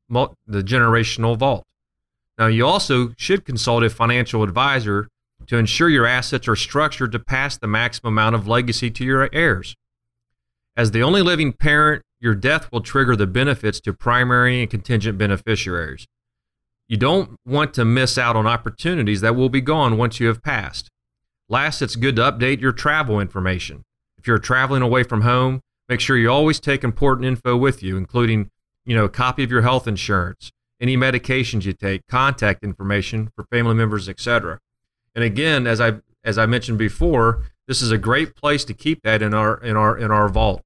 the 0.09 0.63
generational 0.63 1.37
vault. 1.37 1.65
Now, 2.39 2.47
you 2.47 2.67
also 2.67 3.13
should 3.19 3.45
consult 3.45 3.85
a 3.85 3.91
financial 3.91 4.43
advisor 4.43 5.09
to 5.47 5.57
ensure 5.57 5.89
your 5.89 6.07
assets 6.07 6.49
are 6.49 6.57
structured 6.57 7.13
to 7.13 7.19
pass 7.19 7.57
the 7.57 7.67
maximum 7.67 8.15
amount 8.15 8.35
of 8.35 8.49
legacy 8.49 8.91
to 8.91 9.05
your 9.05 9.29
heirs. 9.33 9.75
As 10.77 10.91
the 10.91 11.03
only 11.03 11.23
living 11.23 11.53
parent 11.53 12.03
your 12.23 12.35
death 12.37 12.71
will 12.71 12.81
trigger 12.81 13.17
the 13.17 13.27
benefits 13.27 13.81
to 13.81 13.93
primary 13.93 14.61
and 14.61 14.71
contingent 14.71 15.19
beneficiaries. 15.19 16.07
You 16.87 16.97
don't 16.97 17.37
want 17.45 17.75
to 17.75 17.85
miss 17.85 18.17
out 18.17 18.37
on 18.37 18.47
opportunities 18.47 19.23
that 19.23 19.35
will 19.35 19.49
be 19.49 19.61
gone 19.61 19.99
once 19.99 20.21
you 20.21 20.29
have 20.29 20.41
passed. 20.41 20.89
Last, 21.49 21.83
it's 21.83 21.97
good 21.97 22.15
to 22.17 22.23
update 22.23 22.61
your 22.61 22.71
travel 22.71 23.19
information. 23.19 23.83
If 24.19 24.29
you're 24.29 24.39
traveling 24.39 24.83
away 24.83 25.03
from 25.03 25.23
home, 25.23 25.63
make 25.89 25.99
sure 25.99 26.17
you 26.17 26.31
always 26.31 26.61
take 26.61 26.85
important 26.85 27.27
info 27.27 27.57
with 27.57 27.83
you, 27.83 27.97
including, 27.97 28.51
you 28.85 28.95
know, 28.95 29.07
a 29.07 29.11
copy 29.11 29.43
of 29.43 29.51
your 29.51 29.63
health 29.63 29.89
insurance, 29.89 30.53
any 30.81 30.97
medications 30.97 31.65
you 31.65 31.73
take, 31.73 32.07
contact 32.07 32.63
information 32.63 33.31
for 33.35 33.45
family 33.51 33.75
members, 33.75 34.09
etc. 34.09 34.61
And 35.15 35.25
again, 35.25 35.67
as 35.67 35.81
I 35.81 35.95
as 36.25 36.39
I 36.39 36.47
mentioned 36.47 36.79
before, 36.79 37.43
this 37.67 37.83
is 37.83 37.91
a 37.91 37.99
great 37.99 38.35
place 38.35 38.65
to 38.65 38.75
keep 38.75 39.03
that 39.03 39.23
in 39.23 39.35
our 39.35 39.57
in 39.59 39.77
our 39.77 39.97
in 39.97 40.11
our 40.11 40.29
vault. 40.29 40.63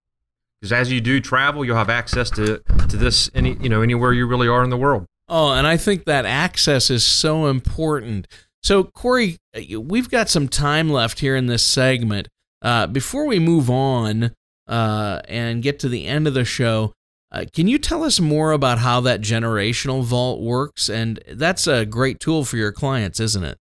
Because 0.61 0.73
as 0.73 0.93
you 0.93 1.01
do 1.01 1.21
travel, 1.21 1.65
you'll 1.65 1.77
have 1.77 1.91
access 1.91 2.31
to 2.31 2.59
to 2.89 2.97
this 2.97 3.31
any 3.35 3.57
you 3.61 3.69
know 3.69 3.83
anywhere 3.83 4.13
you 4.13 4.27
really 4.27 4.49
are 4.49 4.65
in 4.65 4.71
the 4.71 4.77
world. 4.77 5.07
Oh, 5.29 5.53
and 5.53 5.67
I 5.67 5.77
think 5.77 6.05
that 6.05 6.25
access 6.25 6.89
is 6.89 7.05
so 7.05 7.47
important. 7.47 8.29
So, 8.63 8.85
Corey, 8.85 9.39
we've 9.77 10.11
got 10.11 10.29
some 10.29 10.49
time 10.49 10.89
left 10.89 11.21
here 11.21 11.37
in 11.37 11.47
this 11.47 11.65
segment. 11.65 12.29
Uh, 12.63 12.87
before 12.87 13.27
we 13.27 13.39
move 13.39 13.69
on 13.69 14.33
uh, 14.67 15.21
and 15.29 15.63
get 15.63 15.79
to 15.81 15.89
the 15.89 16.07
end 16.07 16.27
of 16.27 16.35
the 16.35 16.45
show, 16.45 16.93
uh, 17.33 17.45
can 17.53 17.69
you 17.69 17.79
tell 17.79 18.03
us 18.03 18.19
more 18.19 18.53
about 18.53 18.79
how 18.79 19.01
that 19.01 19.21
generational 19.21 20.03
vault 20.03 20.41
works? 20.41 20.89
And 20.89 21.23
that's 21.33 21.67
a 21.67 21.85
great 21.85 22.19
tool 22.19 22.45
for 22.45 22.57
your 22.57 22.73
clients, 22.73 23.21
isn't 23.21 23.45
it? 23.45 23.59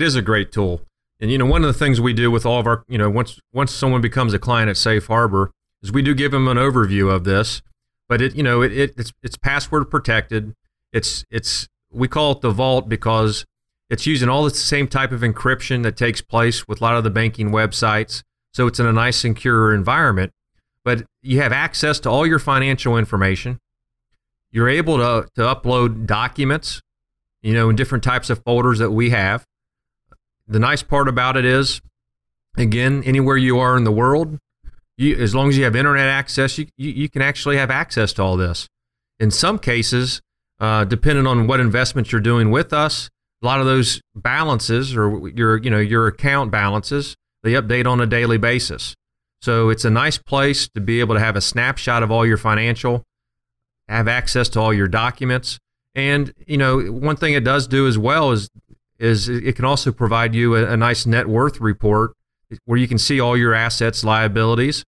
It 0.00 0.04
is 0.04 0.16
a 0.16 0.22
great 0.22 0.50
tool. 0.50 0.80
And 1.20 1.30
you 1.30 1.36
know, 1.36 1.44
one 1.44 1.62
of 1.62 1.66
the 1.66 1.78
things 1.78 2.00
we 2.00 2.14
do 2.14 2.30
with 2.30 2.46
all 2.46 2.58
of 2.58 2.66
our, 2.66 2.84
you 2.88 2.96
know, 2.96 3.10
once 3.10 3.38
once 3.52 3.70
someone 3.70 4.00
becomes 4.00 4.32
a 4.32 4.38
client 4.38 4.70
at 4.70 4.78
Safe 4.78 5.06
Harbor, 5.08 5.50
is 5.82 5.92
we 5.92 6.00
do 6.00 6.14
give 6.14 6.32
them 6.32 6.48
an 6.48 6.56
overview 6.56 7.14
of 7.14 7.24
this. 7.24 7.60
But 8.08 8.22
it, 8.22 8.34
you 8.34 8.42
know, 8.42 8.62
it, 8.62 8.72
it 8.72 8.94
it's 8.96 9.12
it's 9.22 9.36
password 9.36 9.90
protected. 9.90 10.54
It's 10.90 11.26
it's 11.30 11.68
we 11.92 12.08
call 12.08 12.32
it 12.32 12.40
the 12.40 12.50
vault 12.50 12.88
because 12.88 13.44
it's 13.90 14.06
using 14.06 14.30
all 14.30 14.42
the 14.42 14.50
same 14.54 14.88
type 14.88 15.12
of 15.12 15.20
encryption 15.20 15.82
that 15.82 15.98
takes 15.98 16.22
place 16.22 16.66
with 16.66 16.80
a 16.80 16.84
lot 16.84 16.96
of 16.96 17.04
the 17.04 17.10
banking 17.10 17.50
websites. 17.50 18.22
So 18.54 18.66
it's 18.66 18.80
in 18.80 18.86
a 18.86 18.94
nice 18.94 19.18
secure 19.18 19.74
environment. 19.74 20.32
But 20.82 21.04
you 21.20 21.42
have 21.42 21.52
access 21.52 22.00
to 22.00 22.08
all 22.08 22.26
your 22.26 22.38
financial 22.38 22.96
information. 22.96 23.58
You're 24.50 24.70
able 24.70 24.96
to, 24.96 25.28
to 25.34 25.42
upload 25.42 26.06
documents, 26.06 26.80
you 27.42 27.52
know, 27.52 27.68
in 27.68 27.76
different 27.76 28.02
types 28.02 28.30
of 28.30 28.42
folders 28.44 28.78
that 28.78 28.92
we 28.92 29.10
have. 29.10 29.44
The 30.50 30.58
nice 30.58 30.82
part 30.82 31.06
about 31.06 31.36
it 31.36 31.44
is, 31.44 31.80
again, 32.56 33.04
anywhere 33.04 33.36
you 33.36 33.60
are 33.60 33.76
in 33.76 33.84
the 33.84 33.92
world, 33.92 34.38
you, 34.98 35.16
as 35.16 35.32
long 35.32 35.48
as 35.48 35.56
you 35.56 35.62
have 35.62 35.76
internet 35.76 36.08
access, 36.08 36.58
you, 36.58 36.66
you, 36.76 36.90
you 36.90 37.08
can 37.08 37.22
actually 37.22 37.56
have 37.56 37.70
access 37.70 38.12
to 38.14 38.22
all 38.22 38.36
this. 38.36 38.66
In 39.20 39.30
some 39.30 39.60
cases, 39.60 40.20
uh, 40.58 40.84
depending 40.84 41.26
on 41.26 41.46
what 41.46 41.60
investments 41.60 42.10
you're 42.10 42.20
doing 42.20 42.50
with 42.50 42.72
us, 42.72 43.08
a 43.42 43.46
lot 43.46 43.60
of 43.60 43.66
those 43.66 44.02
balances 44.14 44.96
or 44.96 45.28
your 45.28 45.56
you 45.56 45.70
know 45.70 45.78
your 45.78 46.06
account 46.06 46.50
balances 46.50 47.14
they 47.42 47.52
update 47.52 47.86
on 47.86 48.00
a 48.00 48.06
daily 48.06 48.36
basis. 48.36 48.94
So 49.40 49.70
it's 49.70 49.86
a 49.86 49.90
nice 49.90 50.18
place 50.18 50.68
to 50.74 50.80
be 50.80 51.00
able 51.00 51.14
to 51.14 51.20
have 51.20 51.36
a 51.36 51.40
snapshot 51.40 52.02
of 52.02 52.10
all 52.10 52.26
your 52.26 52.36
financial, 52.36 53.04
have 53.88 54.08
access 54.08 54.50
to 54.50 54.60
all 54.60 54.74
your 54.74 54.88
documents, 54.88 55.58
and 55.94 56.34
you 56.46 56.58
know 56.58 56.80
one 56.80 57.16
thing 57.16 57.34
it 57.34 57.44
does 57.44 57.66
do 57.66 57.86
as 57.86 57.96
well 57.96 58.32
is 58.32 58.50
is 59.00 59.28
it 59.28 59.56
can 59.56 59.64
also 59.64 59.90
provide 59.90 60.34
you 60.34 60.54
a, 60.54 60.72
a 60.72 60.76
nice 60.76 61.06
net 61.06 61.28
worth 61.28 61.60
report 61.60 62.12
where 62.66 62.78
you 62.78 62.86
can 62.86 62.98
see 62.98 63.18
all 63.18 63.36
your 63.36 63.54
assets, 63.54 64.04
liabilities, 64.04 64.84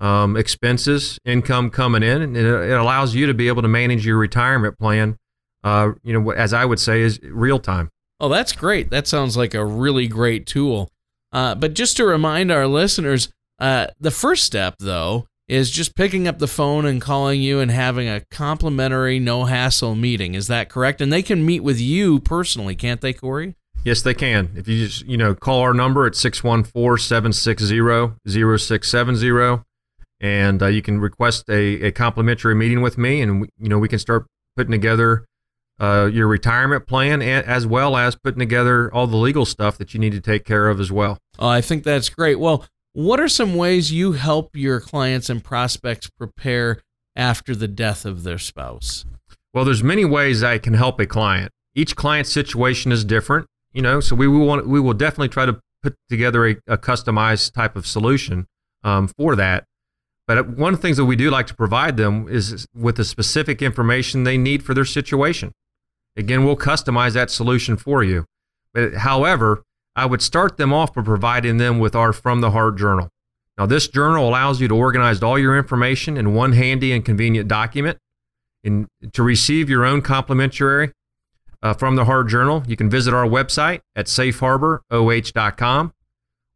um, 0.00 0.36
expenses, 0.36 1.18
income 1.24 1.70
coming 1.70 2.02
in, 2.02 2.22
and 2.22 2.36
it, 2.36 2.44
it, 2.44 2.72
allows 2.72 3.14
you 3.14 3.26
to 3.26 3.34
be 3.34 3.48
able 3.48 3.62
to 3.62 3.68
manage 3.68 4.06
your 4.06 4.18
retirement 4.18 4.78
plan. 4.78 5.16
Uh, 5.62 5.92
you 6.02 6.18
know, 6.18 6.30
as 6.30 6.52
I 6.52 6.64
would 6.64 6.80
say, 6.80 7.02
is 7.02 7.20
real 7.22 7.58
time. 7.58 7.90
Oh, 8.18 8.28
that's 8.28 8.52
great. 8.52 8.90
That 8.90 9.06
sounds 9.06 9.36
like 9.36 9.54
a 9.54 9.64
really 9.64 10.08
great 10.08 10.46
tool. 10.46 10.88
Uh, 11.32 11.54
but 11.54 11.74
just 11.74 11.96
to 11.98 12.04
remind 12.04 12.50
our 12.50 12.66
listeners, 12.66 13.28
uh, 13.58 13.88
the 14.00 14.10
first 14.10 14.44
step 14.44 14.76
though 14.78 15.26
is 15.48 15.70
just 15.70 15.94
picking 15.94 16.28
up 16.28 16.38
the 16.38 16.48
phone 16.48 16.86
and 16.86 17.00
calling 17.00 17.40
you 17.40 17.60
and 17.60 17.70
having 17.70 18.08
a 18.08 18.22
complimentary, 18.30 19.18
no 19.18 19.44
hassle 19.44 19.94
meeting. 19.94 20.34
Is 20.34 20.46
that 20.46 20.68
correct? 20.68 21.00
And 21.00 21.12
they 21.12 21.22
can 21.22 21.44
meet 21.44 21.60
with 21.60 21.80
you 21.80 22.20
personally, 22.20 22.74
can't 22.74 23.00
they, 23.00 23.12
Corey? 23.12 23.56
Yes, 23.84 24.02
they 24.02 24.14
can. 24.14 24.50
If 24.54 24.68
you 24.68 24.86
just, 24.86 25.04
you 25.06 25.16
know, 25.16 25.34
call 25.34 25.60
our 25.60 25.74
number 25.74 26.06
at 26.06 26.14
614 26.14 27.04
760 27.04 28.16
0670 28.26 29.62
and 30.22 30.62
uh, 30.62 30.66
you 30.68 30.80
can 30.80 31.00
request 31.00 31.50
a, 31.50 31.82
a 31.82 31.90
complimentary 31.90 32.54
meeting 32.54 32.80
with 32.80 32.96
me, 32.96 33.20
and 33.20 33.48
you 33.58 33.68
know 33.68 33.78
we 33.78 33.88
can 33.88 33.98
start 33.98 34.26
putting 34.56 34.70
together 34.70 35.26
uh, 35.80 36.08
your 36.12 36.28
retirement 36.28 36.86
plan 36.86 37.20
as 37.20 37.66
well 37.66 37.96
as 37.96 38.14
putting 38.14 38.38
together 38.38 38.92
all 38.94 39.08
the 39.08 39.16
legal 39.16 39.44
stuff 39.44 39.76
that 39.78 39.92
you 39.92 40.00
need 40.00 40.12
to 40.12 40.20
take 40.20 40.44
care 40.44 40.68
of 40.68 40.78
as 40.80 40.92
well. 40.92 41.18
Oh, 41.38 41.48
I 41.48 41.60
think 41.60 41.82
that's 41.82 42.08
great. 42.08 42.38
Well, 42.38 42.64
what 42.92 43.20
are 43.20 43.28
some 43.28 43.54
ways 43.54 43.92
you 43.92 44.12
help 44.12 44.54
your 44.54 44.80
clients 44.80 45.30
and 45.30 45.42
prospects 45.42 46.10
prepare 46.10 46.82
after 47.16 47.54
the 47.54 47.68
death 47.68 48.04
of 48.04 48.22
their 48.22 48.38
spouse? 48.38 49.04
Well, 49.54 49.64
there's 49.64 49.82
many 49.82 50.04
ways 50.04 50.42
I 50.42 50.58
can 50.58 50.74
help 50.74 51.00
a 51.00 51.06
client. 51.06 51.50
Each 51.74 51.96
client 51.96 52.26
situation 52.26 52.92
is 52.92 53.04
different, 53.04 53.46
you 53.72 53.82
know, 53.82 54.00
so 54.00 54.14
we 54.14 54.28
will 54.28 54.46
want 54.46 54.66
we 54.66 54.80
will 54.80 54.94
definitely 54.94 55.28
try 55.28 55.46
to 55.46 55.58
put 55.82 55.94
together 56.08 56.46
a, 56.46 56.56
a 56.66 56.78
customized 56.78 57.52
type 57.52 57.76
of 57.76 57.86
solution 57.86 58.46
um, 58.84 59.08
for 59.08 59.36
that. 59.36 59.64
But 60.26 60.50
one 60.50 60.74
of 60.74 60.80
the 60.80 60.82
things 60.82 60.96
that 60.98 61.04
we 61.04 61.16
do 61.16 61.30
like 61.30 61.46
to 61.48 61.54
provide 61.54 61.96
them 61.96 62.28
is 62.28 62.66
with 62.74 62.96
the 62.96 63.04
specific 63.04 63.60
information 63.60 64.24
they 64.24 64.38
need 64.38 64.62
for 64.62 64.72
their 64.74 64.84
situation. 64.84 65.52
Again, 66.16 66.44
we'll 66.44 66.56
customize 66.56 67.14
that 67.14 67.30
solution 67.30 67.76
for 67.76 68.04
you. 68.04 68.26
But 68.72 68.94
however, 68.94 69.64
I 69.94 70.06
would 70.06 70.22
start 70.22 70.56
them 70.56 70.72
off 70.72 70.94
by 70.94 71.02
providing 71.02 71.58
them 71.58 71.78
with 71.78 71.94
our 71.94 72.12
From 72.12 72.40
the 72.40 72.52
Heart 72.52 72.78
journal. 72.78 73.08
Now, 73.58 73.66
this 73.66 73.88
journal 73.88 74.28
allows 74.28 74.60
you 74.60 74.68
to 74.68 74.74
organize 74.74 75.22
all 75.22 75.38
your 75.38 75.56
information 75.56 76.16
in 76.16 76.34
one 76.34 76.52
handy 76.52 76.92
and 76.92 77.04
convenient 77.04 77.48
document. 77.48 77.98
And 78.64 78.86
to 79.12 79.22
receive 79.22 79.68
your 79.68 79.84
own 79.84 80.02
complimentary 80.02 80.92
uh, 81.62 81.74
From 81.74 81.96
the 81.96 82.06
Heart 82.06 82.28
journal, 82.28 82.62
you 82.66 82.76
can 82.76 82.88
visit 82.88 83.12
our 83.12 83.26
website 83.26 83.80
at 83.94 84.06
safeharboroh.com 84.06 85.92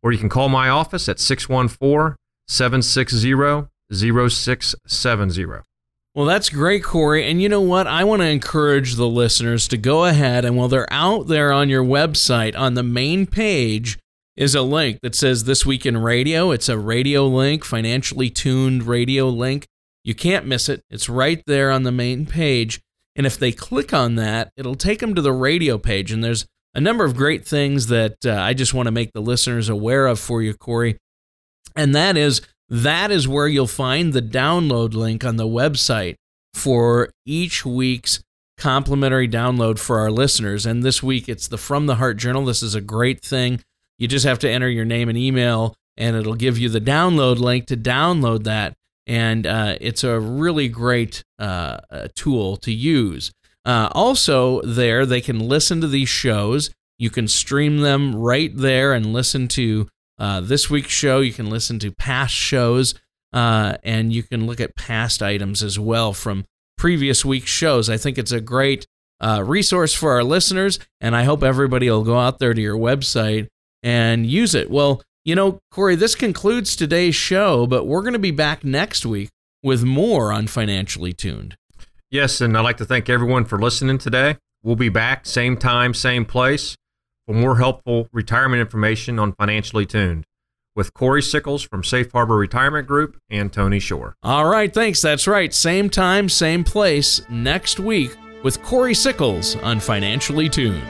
or 0.02 0.12
you 0.12 0.18
can 0.18 0.28
call 0.28 0.48
my 0.48 0.68
office 0.68 1.08
at 1.08 1.18
614 1.20 2.16
760 2.48 3.68
0670. 3.92 5.46
Well, 6.16 6.24
that's 6.24 6.48
great, 6.48 6.82
Corey. 6.82 7.28
And 7.30 7.42
you 7.42 7.50
know 7.50 7.60
what? 7.60 7.86
I 7.86 8.02
want 8.04 8.22
to 8.22 8.28
encourage 8.28 8.94
the 8.94 9.06
listeners 9.06 9.68
to 9.68 9.76
go 9.76 10.06
ahead 10.06 10.46
and 10.46 10.56
while 10.56 10.68
they're 10.68 10.90
out 10.90 11.26
there 11.26 11.52
on 11.52 11.68
your 11.68 11.84
website, 11.84 12.56
on 12.56 12.72
the 12.72 12.82
main 12.82 13.26
page 13.26 13.98
is 14.34 14.54
a 14.54 14.62
link 14.62 14.98
that 15.02 15.14
says 15.14 15.44
This 15.44 15.66
Week 15.66 15.84
in 15.84 15.98
Radio. 15.98 16.52
It's 16.52 16.70
a 16.70 16.78
radio 16.78 17.26
link, 17.26 17.66
financially 17.66 18.30
tuned 18.30 18.84
radio 18.84 19.28
link. 19.28 19.66
You 20.04 20.14
can't 20.14 20.46
miss 20.46 20.70
it. 20.70 20.80
It's 20.88 21.10
right 21.10 21.42
there 21.46 21.70
on 21.70 21.82
the 21.82 21.92
main 21.92 22.24
page. 22.24 22.80
And 23.14 23.26
if 23.26 23.38
they 23.38 23.52
click 23.52 23.92
on 23.92 24.14
that, 24.14 24.50
it'll 24.56 24.74
take 24.74 25.00
them 25.00 25.14
to 25.16 25.20
the 25.20 25.34
radio 25.34 25.76
page. 25.76 26.12
And 26.12 26.24
there's 26.24 26.46
a 26.74 26.80
number 26.80 27.04
of 27.04 27.14
great 27.14 27.46
things 27.46 27.88
that 27.88 28.24
uh, 28.24 28.32
I 28.32 28.54
just 28.54 28.72
want 28.72 28.86
to 28.86 28.90
make 28.90 29.12
the 29.12 29.20
listeners 29.20 29.68
aware 29.68 30.06
of 30.06 30.18
for 30.18 30.40
you, 30.40 30.54
Corey. 30.54 30.96
And 31.74 31.94
that 31.94 32.16
is 32.16 32.40
that 32.68 33.10
is 33.10 33.28
where 33.28 33.46
you'll 33.46 33.66
find 33.66 34.12
the 34.12 34.22
download 34.22 34.94
link 34.94 35.24
on 35.24 35.36
the 35.36 35.46
website 35.46 36.16
for 36.54 37.10
each 37.24 37.64
week's 37.64 38.22
complimentary 38.58 39.28
download 39.28 39.78
for 39.78 39.98
our 39.98 40.10
listeners. 40.10 40.66
And 40.66 40.82
this 40.82 41.02
week 41.02 41.28
it's 41.28 41.48
the 41.48 41.58
From 41.58 41.86
the 41.86 41.96
Heart 41.96 42.16
Journal. 42.16 42.44
This 42.44 42.62
is 42.62 42.74
a 42.74 42.80
great 42.80 43.22
thing. 43.22 43.60
You 43.98 44.08
just 44.08 44.26
have 44.26 44.38
to 44.40 44.50
enter 44.50 44.68
your 44.68 44.84
name 44.84 45.08
and 45.08 45.16
email, 45.16 45.74
and 45.96 46.16
it'll 46.16 46.34
give 46.34 46.58
you 46.58 46.68
the 46.68 46.80
download 46.80 47.38
link 47.38 47.66
to 47.66 47.76
download 47.76 48.44
that. 48.44 48.74
And 49.06 49.46
uh, 49.46 49.76
it's 49.80 50.04
a 50.04 50.18
really 50.18 50.68
great 50.68 51.22
uh, 51.38 51.78
tool 52.14 52.56
to 52.58 52.72
use. 52.72 53.30
Uh, 53.64 53.88
also, 53.92 54.60
there 54.62 55.06
they 55.06 55.20
can 55.20 55.38
listen 55.38 55.80
to 55.80 55.88
these 55.88 56.08
shows. 56.08 56.70
You 56.98 57.10
can 57.10 57.28
stream 57.28 57.78
them 57.78 58.14
right 58.14 58.56
there 58.56 58.92
and 58.92 59.12
listen 59.12 59.48
to 59.48 59.88
uh, 60.18 60.40
this 60.40 60.70
week's 60.70 60.92
show. 60.92 61.20
You 61.20 61.32
can 61.32 61.50
listen 61.50 61.78
to 61.80 61.90
past 61.92 62.34
shows, 62.34 62.94
uh, 63.32 63.76
and 63.82 64.12
you 64.12 64.22
can 64.22 64.46
look 64.46 64.60
at 64.60 64.76
past 64.76 65.22
items 65.22 65.62
as 65.62 65.78
well 65.78 66.12
from 66.12 66.44
previous 66.76 67.24
week's 67.24 67.50
shows. 67.50 67.88
I 67.90 67.96
think 67.96 68.18
it's 68.18 68.32
a 68.32 68.40
great 68.40 68.86
uh, 69.20 69.42
resource 69.44 69.94
for 69.94 70.12
our 70.12 70.24
listeners, 70.24 70.78
and 71.00 71.16
I 71.16 71.24
hope 71.24 71.42
everybody 71.42 71.90
will 71.90 72.04
go 72.04 72.18
out 72.18 72.38
there 72.38 72.54
to 72.54 72.60
your 72.60 72.76
website 72.76 73.48
and 73.82 74.26
use 74.26 74.54
it. 74.54 74.70
Well, 74.70 75.02
you 75.24 75.34
know, 75.34 75.58
Corey, 75.70 75.96
this 75.96 76.14
concludes 76.14 76.76
today's 76.76 77.14
show, 77.14 77.66
but 77.66 77.86
we're 77.86 78.02
going 78.02 78.12
to 78.12 78.18
be 78.18 78.30
back 78.30 78.64
next 78.64 79.04
week 79.04 79.30
with 79.62 79.82
more 79.82 80.32
on 80.32 80.46
Financially 80.46 81.12
Tuned. 81.12 81.56
Yes, 82.10 82.40
and 82.40 82.56
I'd 82.56 82.60
like 82.60 82.76
to 82.76 82.84
thank 82.84 83.08
everyone 83.08 83.44
for 83.44 83.58
listening 83.58 83.98
today. 83.98 84.36
We'll 84.62 84.76
be 84.76 84.88
back, 84.88 85.26
same 85.26 85.56
time, 85.56 85.94
same 85.94 86.24
place 86.24 86.76
for 87.26 87.34
more 87.34 87.56
helpful 87.56 88.08
retirement 88.12 88.60
information 88.60 89.18
on 89.18 89.32
Financially 89.32 89.84
Tuned. 89.86 90.24
with 90.76 90.92
Corey 90.92 91.22
Sickles 91.22 91.62
from 91.62 91.82
Safe 91.82 92.12
Harbor 92.12 92.36
Retirement 92.36 92.86
Group 92.86 93.16
and 93.30 93.50
Tony 93.50 93.78
Shore. 93.78 94.14
All 94.22 94.44
right, 94.46 94.72
thanks. 94.72 95.00
That's 95.00 95.26
right. 95.26 95.52
Same 95.54 95.88
time, 95.88 96.28
same 96.28 96.64
place 96.64 97.22
next 97.30 97.80
week 97.80 98.14
with 98.42 98.62
Corey 98.62 98.92
Sickles 98.94 99.56
on 99.62 99.80
Financially 99.80 100.50
Tuned. 100.50 100.82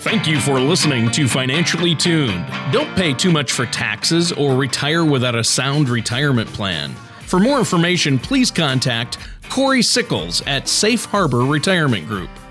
Thank 0.00 0.26
you 0.26 0.40
for 0.40 0.58
listening 0.58 1.10
to 1.12 1.28
Financially 1.28 1.94
Tuned. 1.94 2.44
Don't 2.72 2.92
pay 2.96 3.12
too 3.14 3.30
much 3.30 3.52
for 3.52 3.66
taxes 3.66 4.32
or 4.32 4.56
retire 4.56 5.04
without 5.04 5.34
a 5.36 5.44
sound 5.44 5.88
retirement 5.88 6.48
plan. 6.52 6.92
For 7.26 7.38
more 7.38 7.58
information, 7.58 8.18
please 8.18 8.50
contact 8.50 9.18
Corey 9.50 9.82
Sickles 9.82 10.42
at 10.46 10.66
Safe 10.66 11.04
Harbor 11.04 11.44
Retirement 11.44 12.06
Group. 12.08 12.30